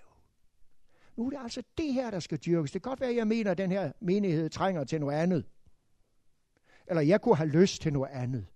[1.15, 2.71] Nu er det altså det her, der skal dyrkes.
[2.71, 5.45] Det kan godt være, at jeg mener, at den her menighed trænger til noget andet.
[6.87, 8.47] Eller jeg kunne have lyst til noget andet.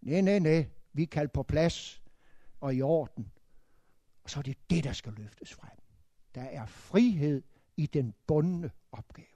[0.00, 0.66] Nej, nej, nej.
[0.92, 2.02] Vi kalder på plads
[2.60, 3.32] og i orden.
[4.22, 5.78] Og så er det det, der skal løftes frem.
[6.34, 7.42] Der er frihed
[7.76, 9.35] i den bundne opgave.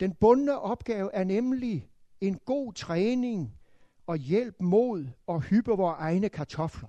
[0.00, 3.58] Den bundne opgave er nemlig en god træning
[4.06, 6.88] og hjælp mod at hyppe vores egne kartofler.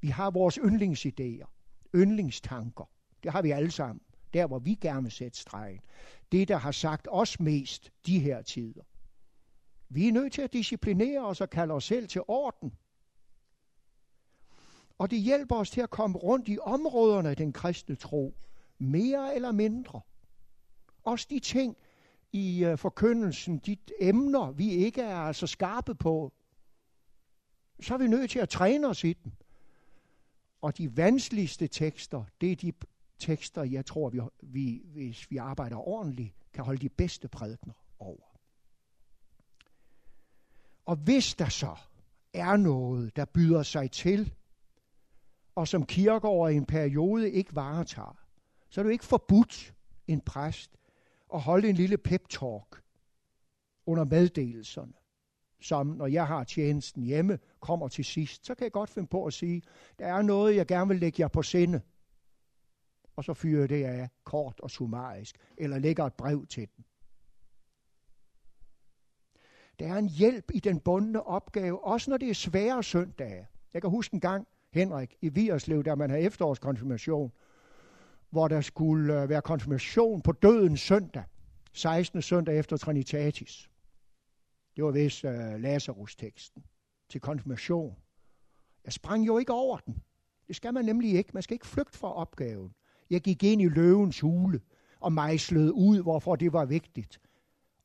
[0.00, 1.46] Vi har vores yndlingsidéer,
[1.94, 2.90] yndlingstanker.
[3.22, 4.00] Det har vi alle sammen.
[4.32, 5.80] Der, hvor vi gerne vil sætte stregen.
[6.32, 8.82] Det, der har sagt os mest de her tider.
[9.88, 12.72] Vi er nødt til at disciplinere os og kalde os selv til orden.
[14.98, 18.34] Og det hjælper os til at komme rundt i områderne af den kristne tro.
[18.78, 20.00] Mere eller mindre.
[21.04, 21.76] Også de ting
[22.34, 26.32] i uh, forkyndelsen, de emner, vi ikke er altså skarpe på,
[27.80, 29.32] så er vi nødt til at træne os i dem.
[30.62, 32.72] Og de vanskeligste tekster, det er de
[33.18, 38.38] tekster, jeg tror, vi, vi, hvis vi arbejder ordentligt, kan holde de bedste prædikner over.
[40.86, 41.76] Og hvis der så
[42.32, 44.34] er noget, der byder sig til,
[45.54, 48.18] og som kirkeår i en periode ikke varetager,
[48.68, 49.74] så er det jo ikke forbudt
[50.06, 50.76] en præst
[51.34, 52.82] og holde en lille pep-talk
[53.86, 54.92] under meddelelserne,
[55.60, 59.26] som når jeg har tjenesten hjemme, kommer til sidst, så kan jeg godt finde på
[59.26, 59.62] at sige,
[59.98, 61.80] der er noget, jeg gerne vil lægge jer på sinde.
[63.16, 66.84] Og så fyrer det af kort og summarisk, eller lægger et brev til den.
[69.78, 73.46] Der er en hjælp i den bundne opgave, også når det er svære søndage.
[73.72, 77.32] Jeg kan huske en gang, Henrik, i Vierslev, der man havde efterårskonfirmation,
[78.34, 81.24] hvor der skulle øh, være konfirmation på dødens søndag,
[81.72, 82.22] 16.
[82.22, 83.70] søndag efter Trinitatis.
[84.76, 86.64] Det var vist uh, Lazarus-teksten
[87.08, 87.96] til konfirmation.
[88.84, 90.02] Jeg sprang jo ikke over den.
[90.48, 91.30] Det skal man nemlig ikke.
[91.34, 92.74] Man skal ikke flygte fra opgaven.
[93.10, 94.60] Jeg gik ind i løvens hule
[95.00, 97.20] og mejslede ud, hvorfor det var vigtigt.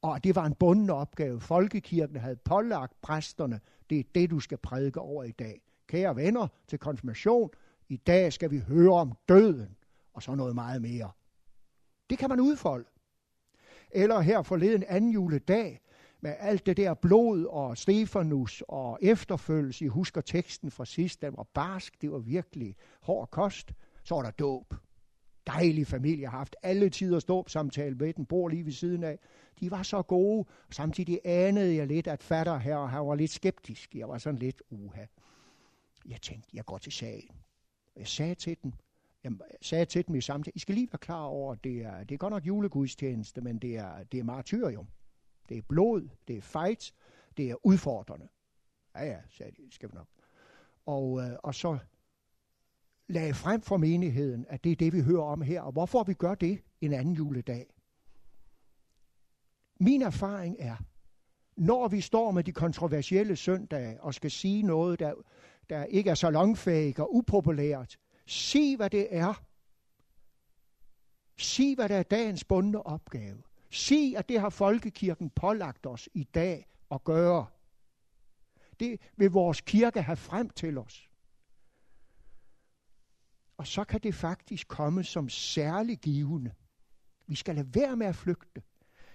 [0.02, 1.42] Og det var en bunden opgave.
[1.42, 3.60] Folkekirken havde pålagt præsterne,
[3.90, 5.62] det er det, du skal prædike over i dag.
[5.88, 7.50] Kære venner til konfirmation,
[7.90, 9.76] i dag skal vi høre om døden,
[10.20, 11.12] og så noget meget mere.
[12.10, 12.90] Det kan man udfolde.
[13.92, 15.82] Eller her forleden anden juledag,
[16.22, 19.86] med alt det der blod og Stefanus og efterfølgelse.
[19.86, 23.74] I husker teksten fra sidst, den var barsk, det var virkelig hård kost.
[24.04, 24.74] Så var der dåb.
[25.48, 29.20] Dejlig familie, har haft alle tider dåbsamtale med den, bor lige ved siden af.
[29.60, 33.32] De var så gode, og samtidig anede jeg lidt, at fatter her, han var lidt
[33.32, 33.96] skeptisk.
[33.96, 35.06] Jeg var sådan lidt uha.
[36.06, 37.32] Jeg tænkte, jeg går til sagen.
[37.96, 38.74] Jeg sagde til den,
[39.24, 42.04] jeg sagde til dem i samtidig, I skal lige være klar over, at det er,
[42.04, 44.88] det er godt nok julegudstjeneste, men det er, det er martyrium.
[45.50, 46.94] Det er blod, det er fight,
[47.38, 48.28] det er udfordrende.
[48.96, 50.08] Ja, ja, sagde de, skal vi nok.
[50.86, 51.78] Og, øh, og så
[53.08, 55.62] lagde frem for menigheden, at det er det, vi hører om her.
[55.62, 57.66] Og hvorfor vi gør det en anden juledag?
[59.80, 60.76] Min erfaring er,
[61.58, 65.14] når vi står med de kontroversielle søndage og skal sige noget, der,
[65.70, 67.98] der ikke er så langfægt og upopulært,
[68.30, 69.44] sig hvad det er.
[71.38, 73.44] Sig hvad der er dagens bundne opgave.
[73.70, 77.46] Sig, at det har folkekirken pålagt os i dag at gøre.
[78.80, 81.10] Det vil vores kirke have frem til os.
[83.58, 86.52] Og så kan det faktisk komme som særlig givende.
[87.28, 88.62] Vi skal lade være med at flygte.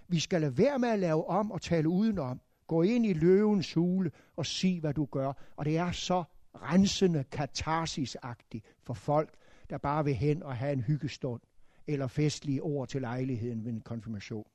[0.08, 2.40] Vi skal lade være med at lave om og tale udenom.
[2.66, 5.32] Gå ind i løvens hule og sig, hvad du gør.
[5.56, 6.24] Og det er så
[6.62, 9.34] rensende katarsisagtig for folk,
[9.70, 11.40] der bare vil hen og have en hyggestund
[11.86, 14.46] eller festlige ord til lejligheden ved en konfirmation.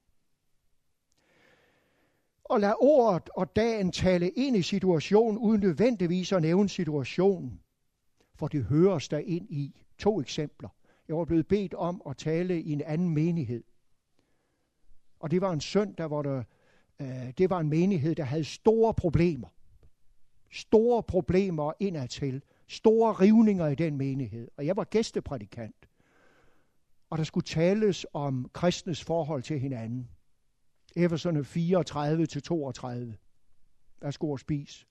[2.43, 7.59] Og lad ordet og dagen tale ind i situationen, uden nødvendigvis at nævne situationen.
[8.35, 9.75] For det høres der ind i.
[9.97, 10.69] To eksempler.
[11.07, 13.63] Jeg var blevet bedt om at tale i en anden menighed.
[15.19, 16.43] Og det var en søndag, hvor der,
[16.99, 19.47] øh, det var en menighed, der havde store problemer.
[20.51, 22.43] Store problemer indadtil.
[22.67, 24.47] Store rivninger i den menighed.
[24.57, 25.89] Og jeg var gæsteprædikant.
[27.09, 30.09] Og der skulle tales om kristnes forhold til hinanden.
[30.95, 33.17] Efeserne 34 til 32.
[34.01, 34.85] Værsgo at spise.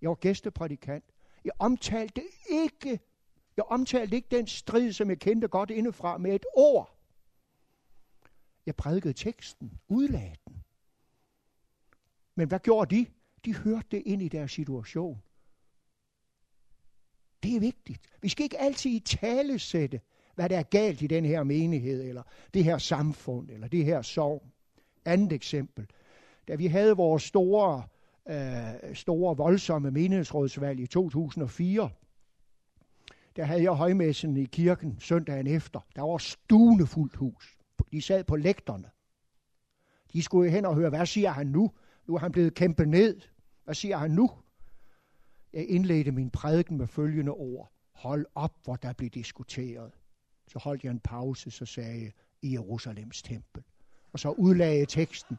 [0.00, 1.04] Jeg var gæsteprædikant.
[1.44, 3.00] Jeg omtalte ikke,
[3.56, 6.96] jeg omtalte ikke den strid, som jeg kendte godt indefra, med et ord.
[8.66, 10.64] Jeg prædikede teksten, udlagde den.
[12.34, 13.06] Men hvad gjorde de?
[13.46, 15.22] De hørte det ind i deres situation.
[17.42, 18.00] Det er vigtigt.
[18.22, 20.00] Vi skal ikke altid i tale sætte,
[20.34, 22.22] hvad der er galt i den her menighed, eller
[22.54, 24.46] det her samfund, eller det her sorg.
[25.04, 25.86] Andet eksempel.
[26.48, 27.82] Da vi havde vores store,
[28.28, 31.90] øh, store voldsomme menighedsrådsvalg i 2004,
[33.36, 35.80] der havde jeg højmessen i kirken søndagen efter.
[35.96, 37.58] Der var stuende fuldt hus.
[37.92, 38.90] De sad på lægterne.
[40.12, 41.70] De skulle hen og høre, hvad siger han nu?
[42.06, 43.20] Nu er han blevet kæmpet ned.
[43.66, 44.30] Hvad siger han nu?
[45.52, 47.72] Jeg indledte min prædiken med følgende ord.
[47.92, 49.92] Hold op, hvor der blev diskuteret.
[50.48, 53.62] Så holdt jeg en pause, så sagde jeg, i Jerusalems tempel
[54.16, 55.38] og så udlagde teksten.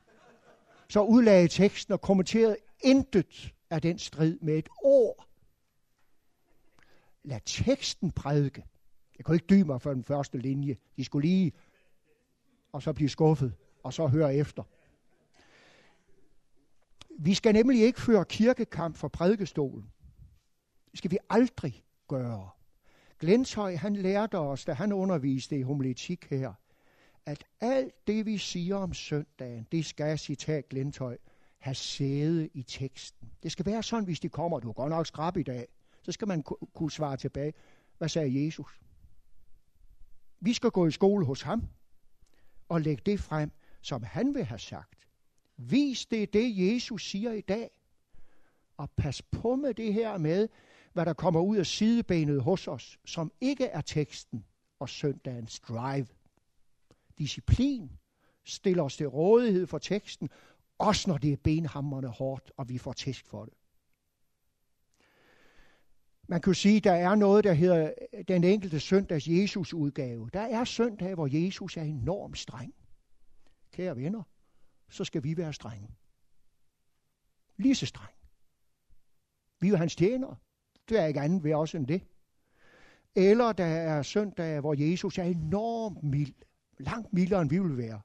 [0.89, 5.27] Så udlagde teksten og kommenterede intet af den strid med et ord.
[7.23, 8.63] Lad teksten prædike.
[9.17, 10.77] Jeg kunne ikke dybe mig for den første linje.
[10.97, 11.51] De skulle lige,
[12.71, 14.63] og så blive skuffet, og så høre efter.
[17.19, 19.91] Vi skal nemlig ikke føre kirkekamp for prædikestolen.
[20.91, 22.49] Det skal vi aldrig gøre.
[23.19, 26.53] Glenshøj, han lærte os, da han underviste i homiletik her,
[27.25, 31.17] at alt det, vi siger om søndagen, det skal, citat Glentøj,
[31.59, 33.31] have sæde i teksten.
[33.43, 35.67] Det skal være sådan, hvis de kommer, du er godt nok skrab i dag,
[36.01, 37.53] så skal man kunne svare tilbage,
[37.97, 38.81] hvad sagde Jesus?
[40.39, 41.63] Vi skal gå i skole hos ham
[42.69, 43.51] og lægge det frem,
[43.81, 44.96] som han vil have sagt.
[45.57, 47.69] Vis det det, Jesus siger i dag.
[48.77, 50.49] Og pas på med det her med,
[50.93, 54.45] hvad der kommer ud af sidebenet hos os, som ikke er teksten
[54.79, 56.07] og søndagens drive
[57.17, 57.91] disciplin,
[58.43, 60.29] stiller os til rådighed for teksten,
[60.77, 63.53] også når det er benhammerne hårdt, og vi får tæsk for det.
[66.27, 67.93] Man kan sige, der er noget, der hedder
[68.27, 70.29] den enkelte søndags Jesus udgave.
[70.33, 72.73] Der er søndag, hvor Jesus er enormt streng.
[73.71, 74.23] Kære venner,
[74.89, 75.89] så skal vi være strenge.
[77.57, 78.13] Lige så streng.
[79.59, 80.35] Vi er hans tjenere.
[80.89, 82.01] Det er ikke andet ved os end det.
[83.15, 86.33] Eller der er søndag, hvor Jesus er enormt mild
[86.79, 88.01] langt mildere end vi vil være,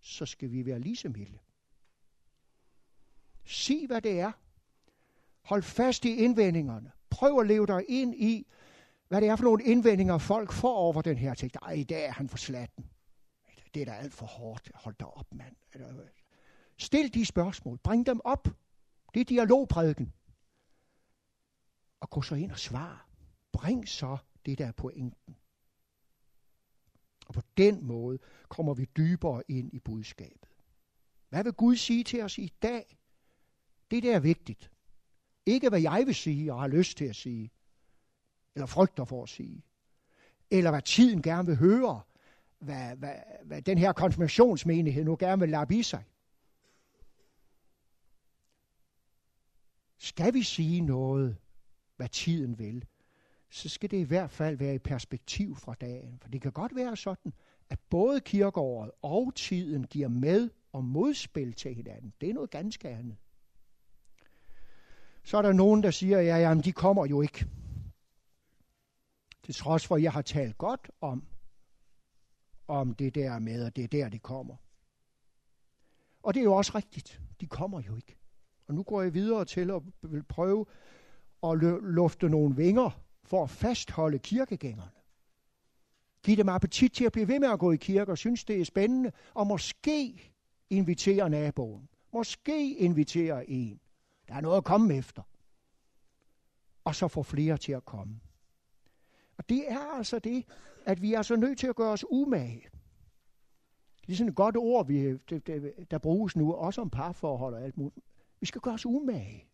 [0.00, 1.38] så skal vi være lige så milde.
[3.44, 4.32] Sig, hvad det er.
[5.42, 6.92] Hold fast i indvendingerne.
[7.10, 8.46] Prøv at leve dig ind i,
[9.08, 11.56] hvad det er for nogle indvendinger, folk får over den her tekst.
[11.62, 12.90] Ej, i dag er han for slatten.
[13.76, 14.70] Det er da alt for hårdt.
[14.74, 15.56] Hold da op, mand.
[16.78, 17.78] Stil de spørgsmål.
[17.78, 18.48] Bring dem op.
[19.14, 20.12] Det er dialogprædiken.
[22.00, 23.08] Og gå så ind og svar.
[23.52, 25.36] Bring så det, der er pointen.
[27.26, 28.18] Og på den måde
[28.48, 30.56] kommer vi dybere ind i budskabet.
[31.28, 32.98] Hvad vil Gud sige til os i dag?
[33.90, 34.70] Det der er vigtigt.
[35.46, 37.50] Ikke hvad jeg vil sige og har lyst til at sige,
[38.54, 39.64] eller frygter for at sige,
[40.50, 42.02] eller hvad tiden gerne vil høre,
[42.58, 46.04] hvad, hvad, hvad den her konfirmationsmenighed nu gerne vil lappe i sig.
[49.98, 51.36] Skal vi sige noget,
[51.96, 52.84] hvad tiden vil,
[53.50, 56.18] så skal det i hvert fald være i perspektiv fra dagen.
[56.22, 57.32] For det kan godt være sådan,
[57.70, 62.12] at både kirkeåret og tiden giver med og modspil til hinanden.
[62.20, 63.16] Det er noget ganske andet.
[65.24, 67.46] Så er der nogen, der siger, ja, jamen, de kommer jo ikke.
[69.42, 71.26] Til trods for, at jeg har talt godt om,
[72.68, 74.56] om det der med, at det er der, de kommer.
[76.22, 77.20] Og det er jo også rigtigt.
[77.40, 78.16] De kommer jo ikke.
[78.68, 80.66] Og nu går jeg videre til at vil prøve
[81.42, 82.90] at lufte nogle vinger
[83.24, 84.90] for at fastholde kirkegængerne.
[86.22, 88.60] Giv dem appetit til at blive ved med at gå i kirke og synes, det
[88.60, 90.32] er spændende, og måske
[90.70, 91.88] invitere naboen.
[92.12, 93.80] Måske invitere en.
[94.28, 95.22] Der er noget at komme efter.
[96.84, 98.20] Og så få flere til at komme.
[99.46, 100.44] Og det er altså det,
[100.84, 102.68] at vi er så nødt til at gøre os umage.
[104.06, 105.16] Det er sådan et godt ord, vi,
[105.90, 108.06] der bruges nu, også om parforhold og alt muligt.
[108.40, 109.48] Vi skal gøre os umage.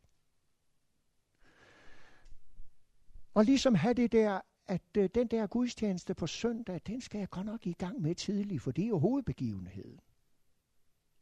[3.35, 7.31] Og ligesom have det der, at øh, den der gudstjeneste på søndag, den skal jeg
[7.31, 10.01] godt nok i gang med tidligt, for det er jo hovedbegivenheden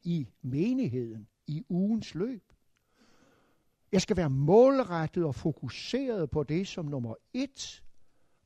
[0.02, 2.52] i menigheden i ugens løb.
[3.92, 7.82] Jeg skal være målrettet og fokuseret på det som nummer et,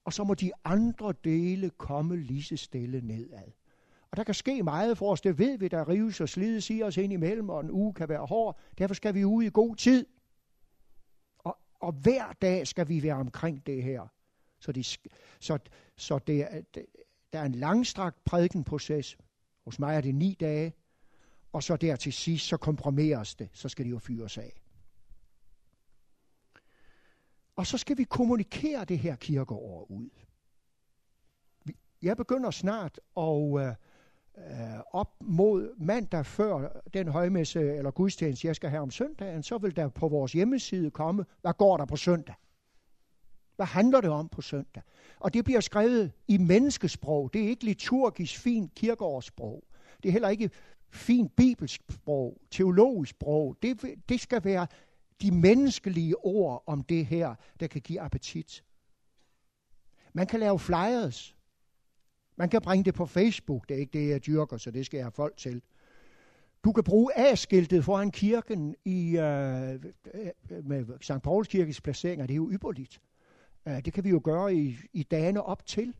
[0.04, 3.52] og så må de andre dele komme lige så stille nedad.
[4.10, 6.82] Og der kan ske meget for os, det ved vi, der rives og slides i
[6.82, 8.58] os ind imellem, og en uge kan være hård.
[8.78, 10.06] Derfor skal vi ud i god tid.
[11.38, 14.06] Og, og hver dag skal vi være omkring det her.
[14.60, 14.86] Så, det,
[15.40, 15.58] så,
[15.96, 16.86] så det, det,
[17.32, 19.16] der er en langstrakt prædikenproces.
[19.64, 20.74] Hos mig er det ni dage
[21.54, 24.63] og så der til sidst, så komprimeres det, så skal det jo fyres af.
[27.56, 30.10] Og så skal vi kommunikere det her kirkeår ud.
[32.02, 33.74] Jeg begynder snart at øh,
[34.38, 39.58] øh, op mod mandag før den højmesse eller gudstjeneste, jeg skal have om søndagen, så
[39.58, 42.34] vil der på vores hjemmeside komme, hvad går der på søndag?
[43.56, 44.82] Hvad handler det om på søndag?
[45.20, 47.32] Og det bliver skrevet i menneskesprog.
[47.32, 49.64] Det er ikke liturgisk fint kirkeårssprog.
[50.02, 50.50] Det er heller ikke
[50.90, 53.56] fint bibelsk sprog, teologisk sprog.
[53.62, 54.66] Det, det skal være
[55.24, 58.64] de menneskelige ord om det her, der kan give appetit.
[60.12, 61.36] Man kan lave flyers.
[62.36, 63.68] Man kan bringe det på Facebook.
[63.68, 65.62] Det er ikke det, jeg dyrker, så det skal jeg have folk til.
[66.64, 69.72] Du kan bruge A-skiltet foran kirken i, øh,
[70.14, 71.22] øh med St.
[71.22, 72.26] Pauls kirkes placeringer.
[72.26, 73.00] Det er jo ypperligt.
[73.68, 75.94] Øh, det kan vi jo gøre i, i dagene op til.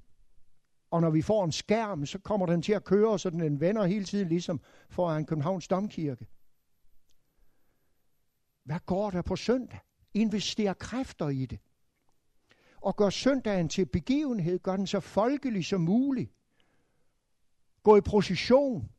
[0.91, 3.85] Og når vi får en skærm, så kommer den til at køre, så den vender
[3.85, 6.27] hele tiden ligesom foran Københavns Domkirke.
[8.65, 9.79] Hvad går der på søndag?
[10.15, 11.59] Invester kræfter i det.
[12.81, 16.31] Og gør søndagen til begivenhed, gør den så folkelig som muligt.
[17.83, 18.91] Gå i procession.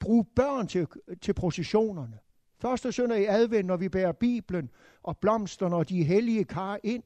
[0.00, 0.86] Brug børn til,
[1.20, 2.18] til processionerne.
[2.58, 4.70] Første søndag i advent, når vi bærer Bibelen
[5.02, 7.02] og blomsterne og de hellige kar ind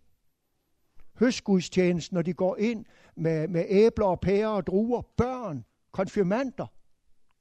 [1.19, 2.85] Høstgudstjenesten, når de går ind
[3.15, 6.67] med, med æbler og pærer og druer, børn, konfirmander.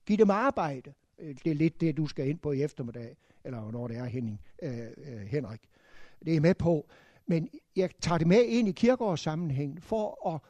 [0.06, 0.93] Giv dem arbejde.
[1.18, 4.41] Det er lidt det, du skal ind på i eftermiddag, eller hvornår det er Henning,
[4.62, 5.60] øh, øh Henrik.
[6.26, 6.89] Det er med på.
[7.28, 10.41] Men jeg tager det med ind i kirkeårssammenhæng for at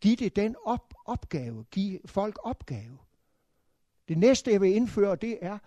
[0.00, 2.98] give det den op, opgave, give folk opgave.
[4.08, 5.58] Det næste, jeg vil indføre, det er,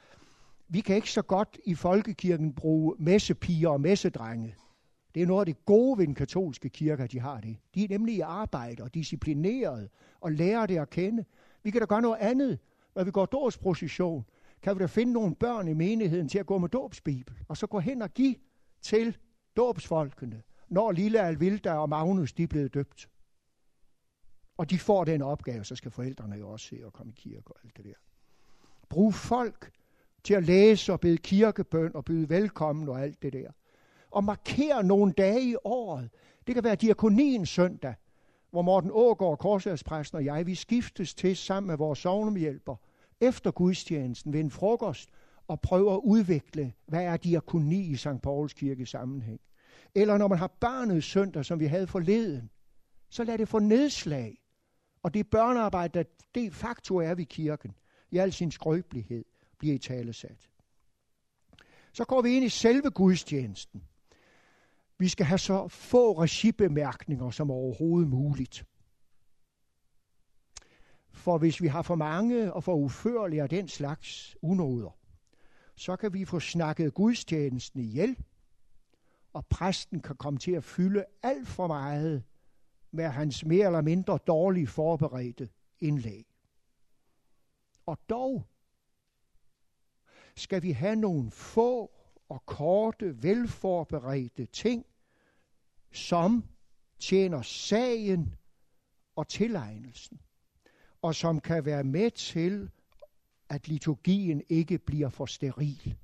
[0.68, 4.56] vi kan ikke så godt i folkekirken bruge messepiger og messedrenge.
[5.16, 7.58] Det er noget af det gode ved den katolske kirke, at de har det.
[7.76, 9.90] De er nemlig i arbejde og disciplineret
[10.22, 11.26] og lærer det at kende.
[11.64, 12.60] Vi kan da gøre noget andet.
[12.96, 14.26] Når vi går dåbsprocession,
[14.62, 17.68] kan vi da finde nogle børn i menigheden til at gå med dåbsbibel, og så
[17.68, 18.36] gå hen og give
[18.82, 19.18] til
[19.58, 23.10] dåbsfolkene, når lille Alvilda og Magnus de er blevet døbt.
[24.58, 27.52] Og de får den opgave, så skal forældrene jo også se og komme i kirke
[27.52, 27.94] og alt det der.
[28.90, 29.72] Brug folk
[30.24, 33.52] til at læse og bede kirkebøn og byde velkommen og alt det der
[34.12, 36.10] og marker nogle dage i året.
[36.48, 37.96] Det kan være diakonien søndag,
[38.52, 42.76] hvor Morten Ågaard, korsærspræsten og jeg, vi skiftes til sammen med vores sovnemhjælper
[43.22, 45.10] efter gudstjenesten ved en frokost
[45.48, 48.22] og prøver at udvikle, hvad er diakoni i St.
[48.24, 49.40] Pauls kirke sammenhæng.
[49.96, 52.50] Eller når man har barnet søndag, som vi havde forleden,
[53.10, 54.42] så lad det få nedslag.
[55.04, 56.04] Og det børnearbejde, der
[56.36, 57.74] de facto er ved kirken,
[58.12, 59.26] i al sin skrøbelighed,
[59.58, 60.50] bliver i talesat.
[61.94, 63.84] Så går vi ind i selve gudstjenesten.
[64.98, 68.66] Vi skal have så få regibemærkninger som overhovedet muligt.
[71.20, 74.98] For hvis vi har for mange og for uførlige af den slags unoder,
[75.76, 78.18] så kan vi få snakket gudstjenesten ihjel,
[79.34, 82.24] og præsten kan komme til at fylde alt for meget
[82.92, 85.50] med hans mere eller mindre dårligt forberedte
[85.80, 86.26] indlæg.
[87.86, 88.44] Og dog
[90.36, 91.92] skal vi have nogle få
[92.30, 94.86] og korte, velforberedte ting,
[95.92, 96.44] som
[97.00, 98.36] tjener sagen
[99.16, 100.20] og tilegnelsen,
[101.02, 102.70] og som kan være med til,
[103.50, 105.96] at liturgien ikke bliver for steril.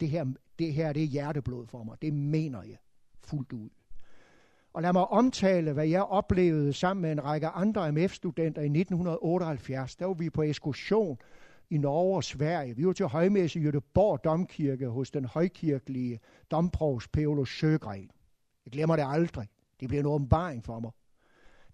[0.00, 0.26] Det her,
[0.58, 2.02] det her det er hjerteblod for mig.
[2.02, 2.78] Det mener jeg
[3.24, 3.68] fuldt ud.
[4.72, 9.96] Og lad mig omtale, hvad jeg oplevede sammen med en række andre MF-studenter i 1978.
[9.96, 11.18] Der var vi på ekskursion
[11.70, 12.76] i Norge og Sverige.
[12.76, 16.20] Vi var til højmesse i Göteborg Domkirke hos den højkirkelige
[16.50, 18.10] domprovs Peolo Søgren.
[18.64, 19.48] Jeg glemmer det aldrig.
[19.80, 20.90] Det blev en åbenbaring for mig.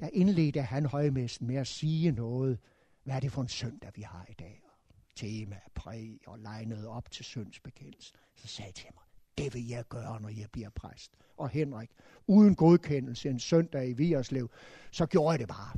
[0.01, 2.59] Der indledte han højmessen med at sige noget.
[3.05, 4.63] Hvad er det for en søndag, vi har i dag?
[4.65, 4.75] Og
[5.17, 8.17] Tema, præg og legnet op til syndsbekendelsen.
[8.35, 9.03] Så sagde jeg til mig,
[9.39, 11.13] det vil jeg gøre, når jeg bliver præst.
[11.37, 11.91] Og Henrik,
[12.27, 14.51] uden godkendelse en søndag i Vierslev,
[14.91, 15.77] så gjorde jeg det bare.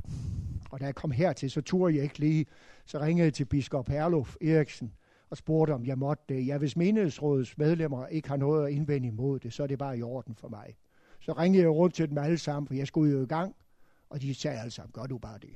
[0.71, 2.45] Og da jeg kom hertil, så turde jeg ikke lige.
[2.85, 4.93] Så ringede jeg til biskop Herluf Eriksen
[5.29, 6.47] og spurgte, om jeg måtte det.
[6.47, 9.97] Ja, hvis menighedsrådets medlemmer ikke har noget at indvende imod det, så er det bare
[9.97, 10.77] i orden for mig.
[11.19, 13.55] Så ringede jeg rundt til dem alle sammen, for jeg skulle jo i gang.
[14.09, 15.55] Og de sagde alle sammen, gør du bare det.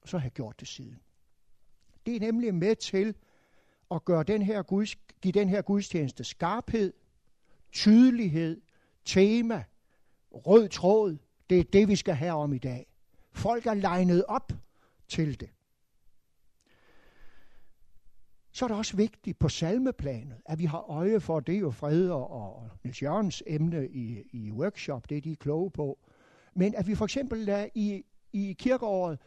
[0.00, 1.00] Og så har jeg gjort det siden.
[2.06, 3.14] Det er nemlig med til
[3.90, 6.92] at gøre den her guds, give den her gudstjeneste skarphed,
[7.72, 8.60] tydelighed,
[9.04, 9.64] tema,
[10.32, 11.16] rød tråd.
[11.50, 12.86] Det er det, vi skal have om i dag.
[13.32, 14.52] Folk er legnet op
[15.08, 15.50] til det.
[18.52, 21.70] Så er det også vigtigt på salmeplanet, at vi har øje for, det er jo
[21.70, 25.98] Fred og Niels Jørgens emne i, i workshop, det er de kloge på.
[26.58, 29.18] Men at vi for eksempel lader i, i kirkeåret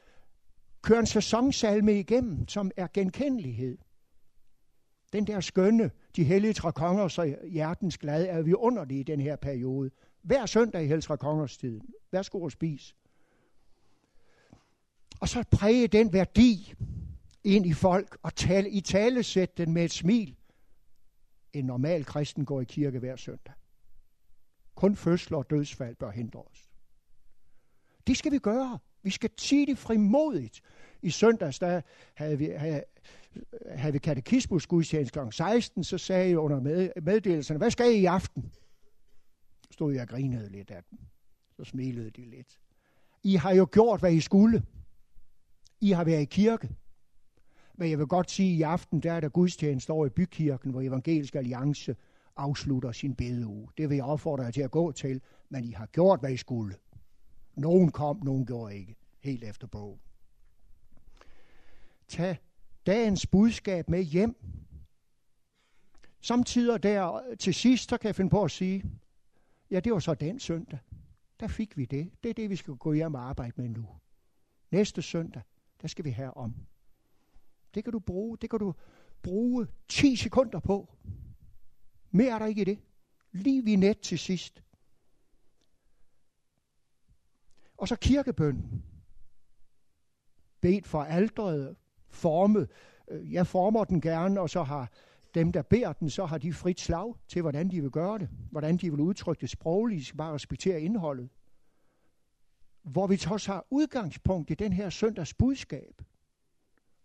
[0.81, 3.77] køre en sæsonsalme igennem, som er genkendelighed.
[5.13, 9.19] Den der skønne, de hellige tre konger, så hjertens glad, er vi under i den
[9.19, 9.91] her periode.
[10.21, 11.81] Hver søndag i hellige kongers tid.
[12.11, 12.95] Værsgo og spis.
[15.19, 16.73] Og så præge den værdi
[17.43, 20.35] ind i folk og tale, i tale sætte den med et smil.
[21.53, 23.53] En normal kristen går i kirke hver søndag.
[24.75, 26.70] Kun fødsler og dødsfald bør hindre os.
[28.11, 28.79] Det skal vi gøre.
[29.03, 30.61] Vi skal sige det frimodigt.
[31.01, 31.81] I søndags, der
[32.13, 32.83] havde vi, havde,
[33.69, 35.31] havde vi katekismus gudstjeneste kl.
[35.31, 38.51] 16, så sagde jeg under med, meddelelserne, hvad skal I i aften?
[39.71, 40.99] Stod jeg og grinede lidt af dem.
[41.57, 42.59] Så smilede de lidt.
[43.23, 44.63] I har jo gjort, hvad I skulle.
[45.81, 46.69] I har været i kirke.
[47.75, 50.71] Men jeg vil godt sige, at i aften, der er der gudstjeneste over i bykirken,
[50.71, 51.95] hvor Evangelisk Alliance
[52.35, 53.69] afslutter sin bedeuge.
[53.77, 56.37] Det vil jeg opfordre jer til at gå til, men I har gjort, hvad I
[56.37, 56.75] skulle.
[57.55, 58.95] Nogen kom, nogen gjorde ikke.
[59.19, 59.99] Helt efter bog.
[62.07, 62.37] Tag
[62.85, 64.35] dagens budskab med hjem.
[66.21, 68.83] Samtidig der til sidst, så kan jeg finde på at sige,
[69.71, 70.79] ja, det var så den søndag.
[71.39, 72.11] Der fik vi det.
[72.23, 73.87] Det er det, vi skal gå hjem og arbejde med nu.
[74.71, 75.41] Næste søndag,
[75.81, 76.55] der skal vi have om.
[77.73, 78.73] Det kan du bruge, det kan du
[79.21, 80.93] bruge 10 sekunder på.
[82.11, 82.79] Mere er der ikke i det.
[83.31, 84.63] Lige vi net til sidst.
[87.81, 88.83] Og så kirkebønden.
[90.61, 91.75] Bedt for aldret,
[92.09, 92.69] formet.
[93.11, 94.91] Øh, jeg former den gerne, og så har
[95.33, 98.29] dem, der beder den, så har de frit slag til, hvordan de vil gøre det.
[98.51, 99.99] Hvordan de vil udtrykke det sprogligt.
[99.99, 101.29] De skal bare respektere indholdet.
[102.83, 106.01] Hvor vi også har udgangspunkt i den her søndags budskab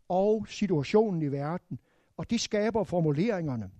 [0.09, 1.79] og situationen i verden.
[2.16, 3.70] Og det skaber formuleringerne,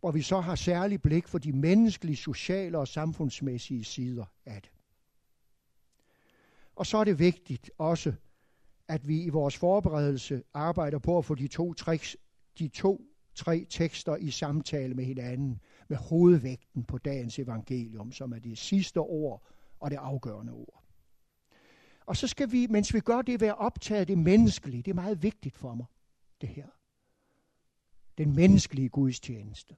[0.00, 4.70] hvor vi så har særlig blik for de menneskelige, sociale og samfundsmæssige sider af det.
[6.76, 8.12] Og så er det vigtigt også,
[8.88, 12.16] at vi i vores forberedelse arbejder på at få de to, tricks,
[12.58, 13.00] de to
[13.34, 18.98] tre tekster i samtale med hinanden, med hovedvægten på dagens evangelium, som er det sidste
[18.98, 19.46] ord
[19.80, 20.84] og det afgørende ord.
[22.06, 24.82] Og så skal vi, mens vi gør det, være optaget af det menneskelige.
[24.82, 25.86] Det er meget vigtigt for mig,
[26.40, 26.66] det her.
[28.18, 29.76] Den menneskelige gudstjeneste.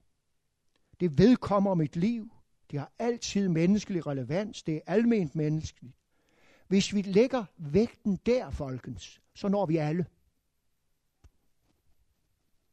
[0.99, 2.31] Det vedkommer mit liv.
[2.71, 4.63] Det har altid menneskelig relevans.
[4.63, 5.95] Det er alment menneskeligt.
[6.67, 10.05] Hvis vi lægger vægten der, folkens, så når vi alle.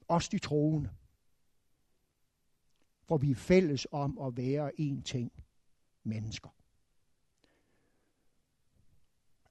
[0.09, 0.91] Også de troende.
[3.05, 5.33] For vi er fælles om at være én ting.
[6.07, 6.49] Mennesker.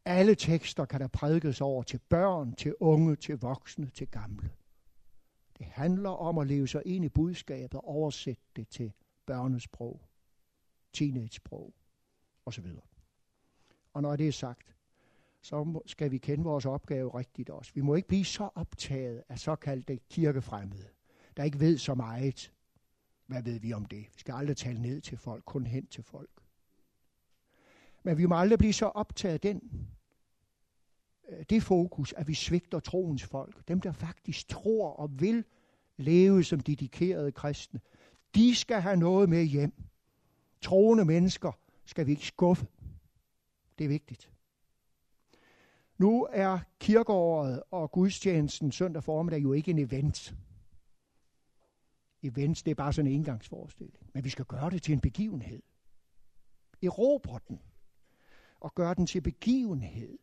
[0.06, 4.52] Alle tekster kan der prædikes over til børn, til unge, til voksne, til gamle.
[5.58, 8.94] Det handler om at leve sig ind i budskabet og oversætte det til
[9.26, 10.02] børnesprog,
[10.94, 11.74] teenage-sprog
[12.46, 12.66] osv.
[13.94, 14.76] Og når det er sagt,
[15.41, 17.72] så skal vi kende vores opgave rigtigt også.
[17.76, 20.88] Vi må ikke blive så optaget af såkaldte kirkefremmede,
[21.38, 22.54] der ikke ved så meget.
[23.26, 24.00] Hvad ved vi om det?
[24.00, 26.30] Vi skal aldrig tale ned til folk, kun hen til folk.
[28.04, 29.88] Men vi må aldrig blive så optaget af den,
[31.30, 33.68] øh, det fokus, at vi svigter troens folk.
[33.68, 35.46] Dem, der faktisk tror og vil
[35.98, 37.80] leve som dedikerede kristne.
[38.36, 39.74] De skal have noget med hjem.
[40.62, 41.52] Troende mennesker
[41.86, 42.68] skal vi ikke skuffe.
[43.78, 44.32] Det er vigtigt.
[45.97, 50.36] Nu er kirkeåret og gudstjenesten søndag formiddag jo ikke en event.
[52.24, 54.09] Events, det er bare sådan en engangsforestilling.
[54.13, 55.61] Men vi skal gøre det til en begivenhed.
[56.84, 57.59] Erobre den.
[58.59, 60.19] Og gøre den til begivenhed.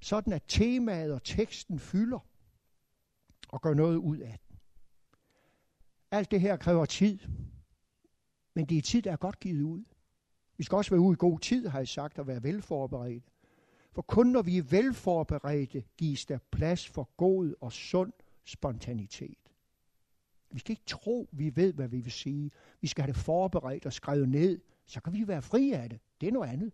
[0.00, 2.26] Sådan at temaet og teksten fylder.
[3.48, 4.58] Og gør noget ud af den.
[6.10, 7.18] Alt det her kræver tid.
[8.54, 9.84] Men det er tid, der er godt givet ud.
[10.56, 13.30] Vi skal også være ude i god tid, har jeg sagt, og være velforberedte.
[13.92, 18.12] For kun når vi er velforberedte, gives der plads for god og sund
[18.44, 19.38] spontanitet.
[20.50, 22.50] Vi skal ikke tro, vi ved, hvad vi vil sige.
[22.80, 24.60] Vi skal have det forberedt og skrevet ned.
[24.86, 26.00] Så kan vi være fri af det.
[26.20, 26.72] Det er noget andet.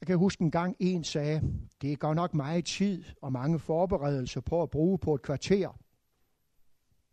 [0.00, 1.42] Jeg kan huske en gang en sagde,
[1.82, 5.78] det er godt nok meget tid og mange forberedelser på at bruge på et kvarter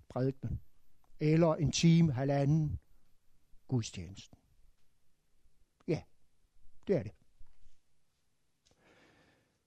[0.10, 0.60] Prædikten.
[1.20, 2.80] Eller en time, halvanden
[3.68, 4.38] gudstjenesten.
[5.88, 6.04] Ja,
[6.88, 7.12] det er det.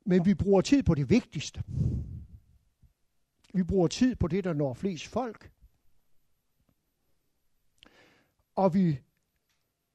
[0.04, 1.62] Men vi bruger tid på det vigtigste.
[3.54, 5.52] Vi bruger tid på det, der når flest folk.
[8.54, 8.98] Og vi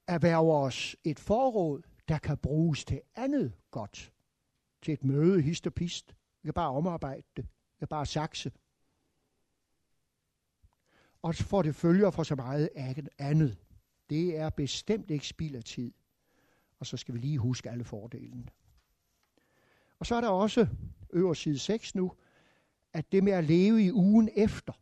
[0.07, 4.13] erhverver os et forråd, der kan bruges til andet godt.
[4.81, 6.15] Til et møde, hist og pist.
[6.41, 7.45] Vi kan bare omarbejde det.
[7.45, 8.51] Vi kan bare sakse.
[11.23, 12.69] Og får det følger for så meget
[13.17, 13.57] andet.
[14.09, 15.93] Det er bestemt ikke spild af tid.
[16.79, 18.47] Og så skal vi lige huske alle fordelene.
[19.99, 20.67] Og så er der også
[21.13, 22.11] øverst side 6 nu,
[22.93, 24.73] at det med at leve i ugen efter.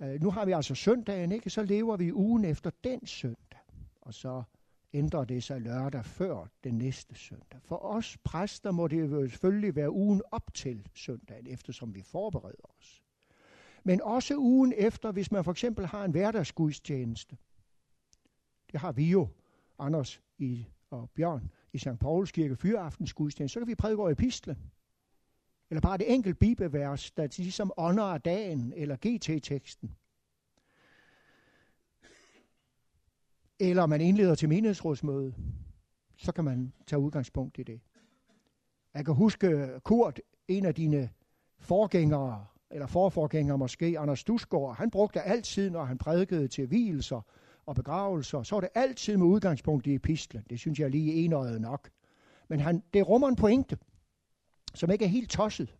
[0.00, 1.50] Øh, nu har vi altså søndagen, ikke?
[1.50, 3.60] Så lever vi ugen efter den søndag.
[4.00, 4.42] Og så
[4.92, 7.60] ændrer det sig lørdag før den næste søndag.
[7.62, 12.74] For os præster må det jo selvfølgelig være ugen op til søndagen, eftersom vi forbereder
[12.78, 13.05] os.
[13.86, 17.36] Men også ugen efter, hvis man for eksempel har en hverdagsgudstjeneste.
[18.72, 19.28] Det har vi jo,
[19.78, 21.98] Anders i, og Bjørn i St.
[22.00, 23.52] Pauls Kirke Fyraftens gudstjeneste.
[23.52, 24.56] Så kan vi prædike over epistlen.
[25.70, 29.96] Eller bare det enkelt bibelvers, der ligesom ånder af dagen, eller GT-teksten.
[33.58, 35.34] Eller man indleder til menighedsrådsmøde,
[36.16, 37.80] så kan man tage udgangspunkt i det.
[38.94, 41.10] Jeg kan huske Kurt, en af dine
[41.58, 47.20] forgængere, eller forforgænger måske, Anders Dusgaard, han brugte altid, når han prædikede til hvielser
[47.66, 50.44] og begravelser, så var det altid med udgangspunkt i epistlen.
[50.50, 51.90] Det synes jeg lige enøjet nok.
[52.48, 53.78] Men han, det rummer en pointe
[54.76, 55.76] som ikke er helt tosset,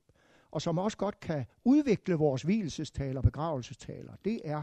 [0.50, 4.62] og som også godt kan udvikle vores hvilesestaler og begravelsestaler, det er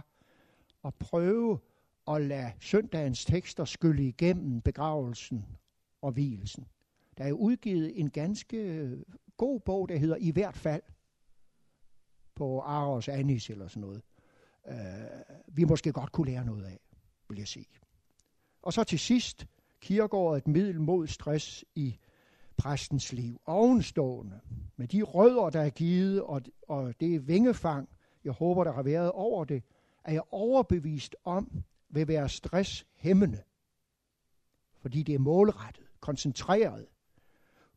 [0.85, 1.59] at prøve
[2.07, 5.45] at lade søndagens tekster skylle igennem begravelsen
[6.01, 6.67] og hvilesen.
[7.17, 8.99] Der er jo udgivet en ganske øh,
[9.37, 10.81] god bog, der hedder I hvert fald,
[12.35, 14.01] på Aros Anis eller sådan noget.
[14.67, 14.75] øh,
[15.47, 16.79] vi måske godt kunne lære noget af,
[17.29, 17.67] vil jeg sige.
[18.61, 19.47] Og så til sidst,
[19.83, 21.97] Kirkeåret et middel mod stress i
[22.57, 23.41] præstens liv.
[23.45, 24.39] Ovenstående
[24.75, 27.89] med de rødder, der er givet, og, og det vingefang,
[28.23, 29.63] jeg håber, der har været over det,
[30.03, 33.43] er jeg overbevist om, vil være stresshæmmende.
[34.81, 36.87] Fordi det er målrettet, koncentreret,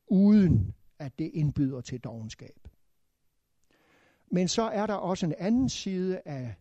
[0.07, 2.69] uden at det indbyder til dogenskab.
[4.31, 6.55] Men så er der også en anden side af,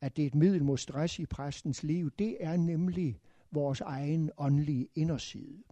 [0.00, 2.10] at det er et middel mod stress i præstens liv.
[2.18, 5.62] Det er nemlig vores egen åndelige inderside.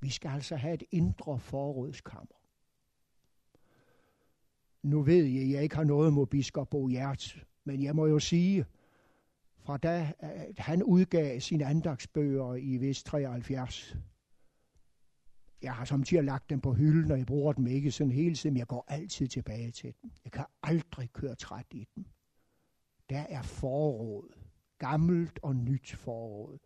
[0.00, 2.40] Vi skal altså have et indre forrådskammer.
[4.82, 8.06] Nu ved jeg, at jeg ikke har noget mod biskop Bo Hjert, men jeg må
[8.06, 8.64] jo sige,
[9.58, 10.12] fra da
[10.58, 13.96] han udgav sine andagsbøger i vist 73,
[15.62, 18.54] jeg har samtidig lagt dem på hylden, og jeg bruger dem ikke sådan hele tiden,
[18.54, 20.10] men jeg går altid tilbage til dem.
[20.24, 22.04] Jeg kan aldrig køre træt i dem.
[23.10, 24.34] Der er forråd.
[24.78, 26.58] Gammelt og nyt forråd.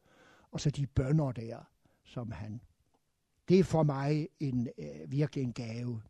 [0.50, 1.58] Og så de bønder der,
[2.04, 2.60] som han
[3.48, 6.02] det er for mig en, øh, virkelig en gave.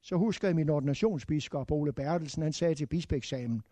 [0.00, 3.62] Så husker jeg min ordinationsbiskop, Ole Bertelsen, han sagde til bispeksamen,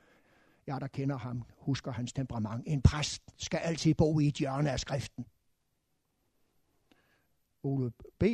[0.67, 4.71] jeg der kender ham, husker hans temperament, en præst skal altid bo i et hjørne
[4.71, 5.27] af skriften.
[7.67, 8.25] Ole B.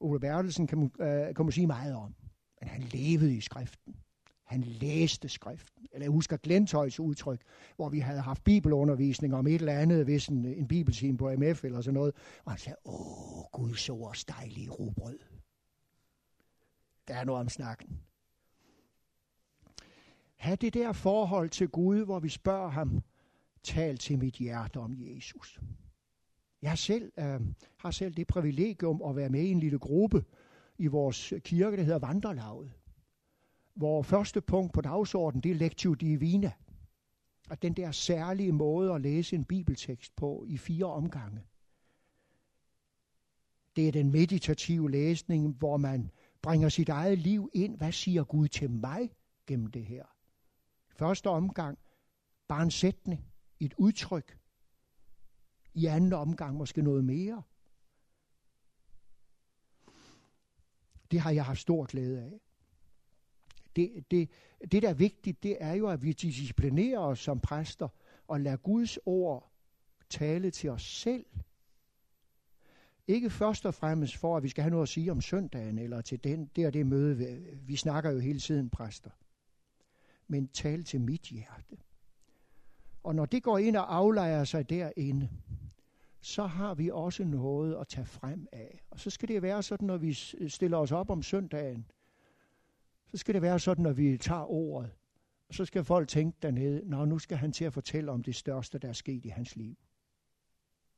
[0.00, 2.14] Ole Bertelsen kan, øh, kan man sige meget om.
[2.60, 3.96] Men han levede i skriften.
[4.44, 5.86] Han læste skriften.
[5.92, 7.40] Eller jeg husker Glentøjs udtryk,
[7.76, 11.64] hvor vi havde haft bibelundervisning om et eller andet, hvis en, en bibeltime på MF
[11.64, 12.14] eller sådan noget.
[12.44, 15.18] Og han sagde, åh, Guds ord dejlige rubrød.
[17.08, 18.00] Der er noget om snakken.
[20.36, 23.02] Ha' det der forhold til Gud, hvor vi spørger ham,
[23.62, 25.60] tal til mit hjerte om Jesus.
[26.64, 27.40] Jeg selv, øh,
[27.76, 30.24] har selv det privilegium at være med i en lille gruppe
[30.78, 32.72] i vores kirke, der hedder Vandrelaget.
[33.74, 36.52] Hvor første punkt på dagsordenen, det er Lectio Divina.
[37.50, 41.40] Og den der særlige måde at læse en bibeltekst på i fire omgange.
[43.76, 46.10] Det er den meditative læsning, hvor man
[46.42, 47.76] bringer sit eget liv ind.
[47.76, 49.10] Hvad siger Gud til mig
[49.46, 50.04] gennem det her?
[50.88, 51.78] Første omgang,
[52.48, 53.24] bare en sætning,
[53.60, 54.38] et udtryk.
[55.74, 57.42] I anden omgang måske noget mere.
[61.10, 62.40] Det har jeg haft stor glæde af.
[63.76, 64.30] Det, det,
[64.72, 67.88] det, der er vigtigt, det er jo, at vi disciplinerer os som præster
[68.28, 69.52] og lader Guds ord
[70.08, 71.26] tale til os selv.
[73.06, 76.00] Ikke først og fremmest for, at vi skal have noget at sige om søndagen, eller
[76.00, 77.42] til den, det og det møde.
[77.66, 79.10] Vi snakker jo hele tiden, præster.
[80.28, 81.76] Men tale til mit hjerte.
[83.02, 85.30] Og når det går ind og aflejer sig derinde,
[86.24, 88.84] så har vi også noget at tage frem af.
[88.90, 90.12] Og så skal det være sådan, når vi
[90.48, 91.90] stiller os op om søndagen,
[93.06, 94.90] så skal det være sådan, når vi tager ordet,
[95.48, 98.34] og så skal folk tænke dernede, nå, nu skal han til at fortælle om det
[98.34, 99.76] største, der er sket i hans liv.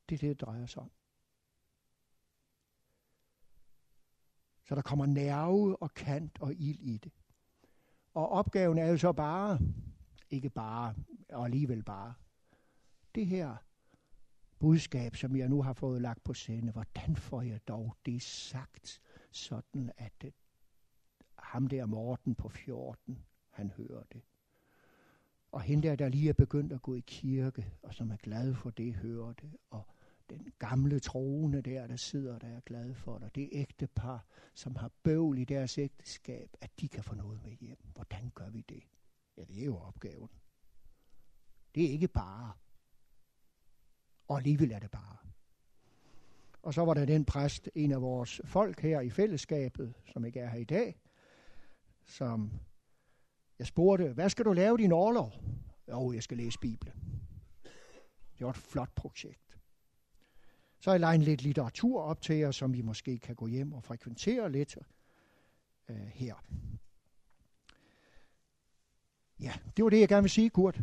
[0.09, 0.91] Det er det, det drejer sig om.
[4.64, 7.12] Så der kommer nerve og kant og ild i det.
[8.14, 9.59] Og opgaven er jo så bare,
[10.31, 10.95] ikke bare,
[11.29, 12.14] og alligevel bare,
[13.14, 13.57] det her
[14.59, 19.01] budskab, som jeg nu har fået lagt på scene, hvordan får jeg dog det sagt,
[19.31, 20.35] sådan at det,
[21.39, 24.23] ham der Morten på 14, han hører det.
[25.53, 28.55] Og hende der, der lige er begyndt at gå i kirke, og som er glad
[28.55, 29.57] for det, hører det.
[29.71, 29.87] Og
[30.31, 33.35] den gamle troende der, der sidder der er glad for det.
[33.35, 37.53] Det ægte par, som har bøvl i deres ægteskab, at de kan få noget med
[37.53, 37.79] hjem.
[37.95, 38.83] Hvordan gør vi det?
[39.37, 40.29] Ja, det er jo opgaven.
[41.75, 42.53] Det er ikke bare.
[44.29, 45.16] Og alligevel er det bare.
[46.62, 50.41] Og så var der den præst, en af vores folk her i fællesskabet, som ikke
[50.41, 51.01] er her i dag,
[52.05, 52.53] som
[53.59, 55.33] jeg spurgte, hvad skal du lave din overlov?
[55.89, 56.95] Jo, jeg skal læse Bibelen.
[58.39, 59.59] Det var et flot projekt.
[60.81, 63.72] Så har jeg legnet lidt litteratur op til jer, som I måske kan gå hjem
[63.72, 64.77] og frekventere lidt
[65.89, 66.35] øh, her.
[69.41, 70.81] Ja, det var det, jeg gerne vil sige, Kurt.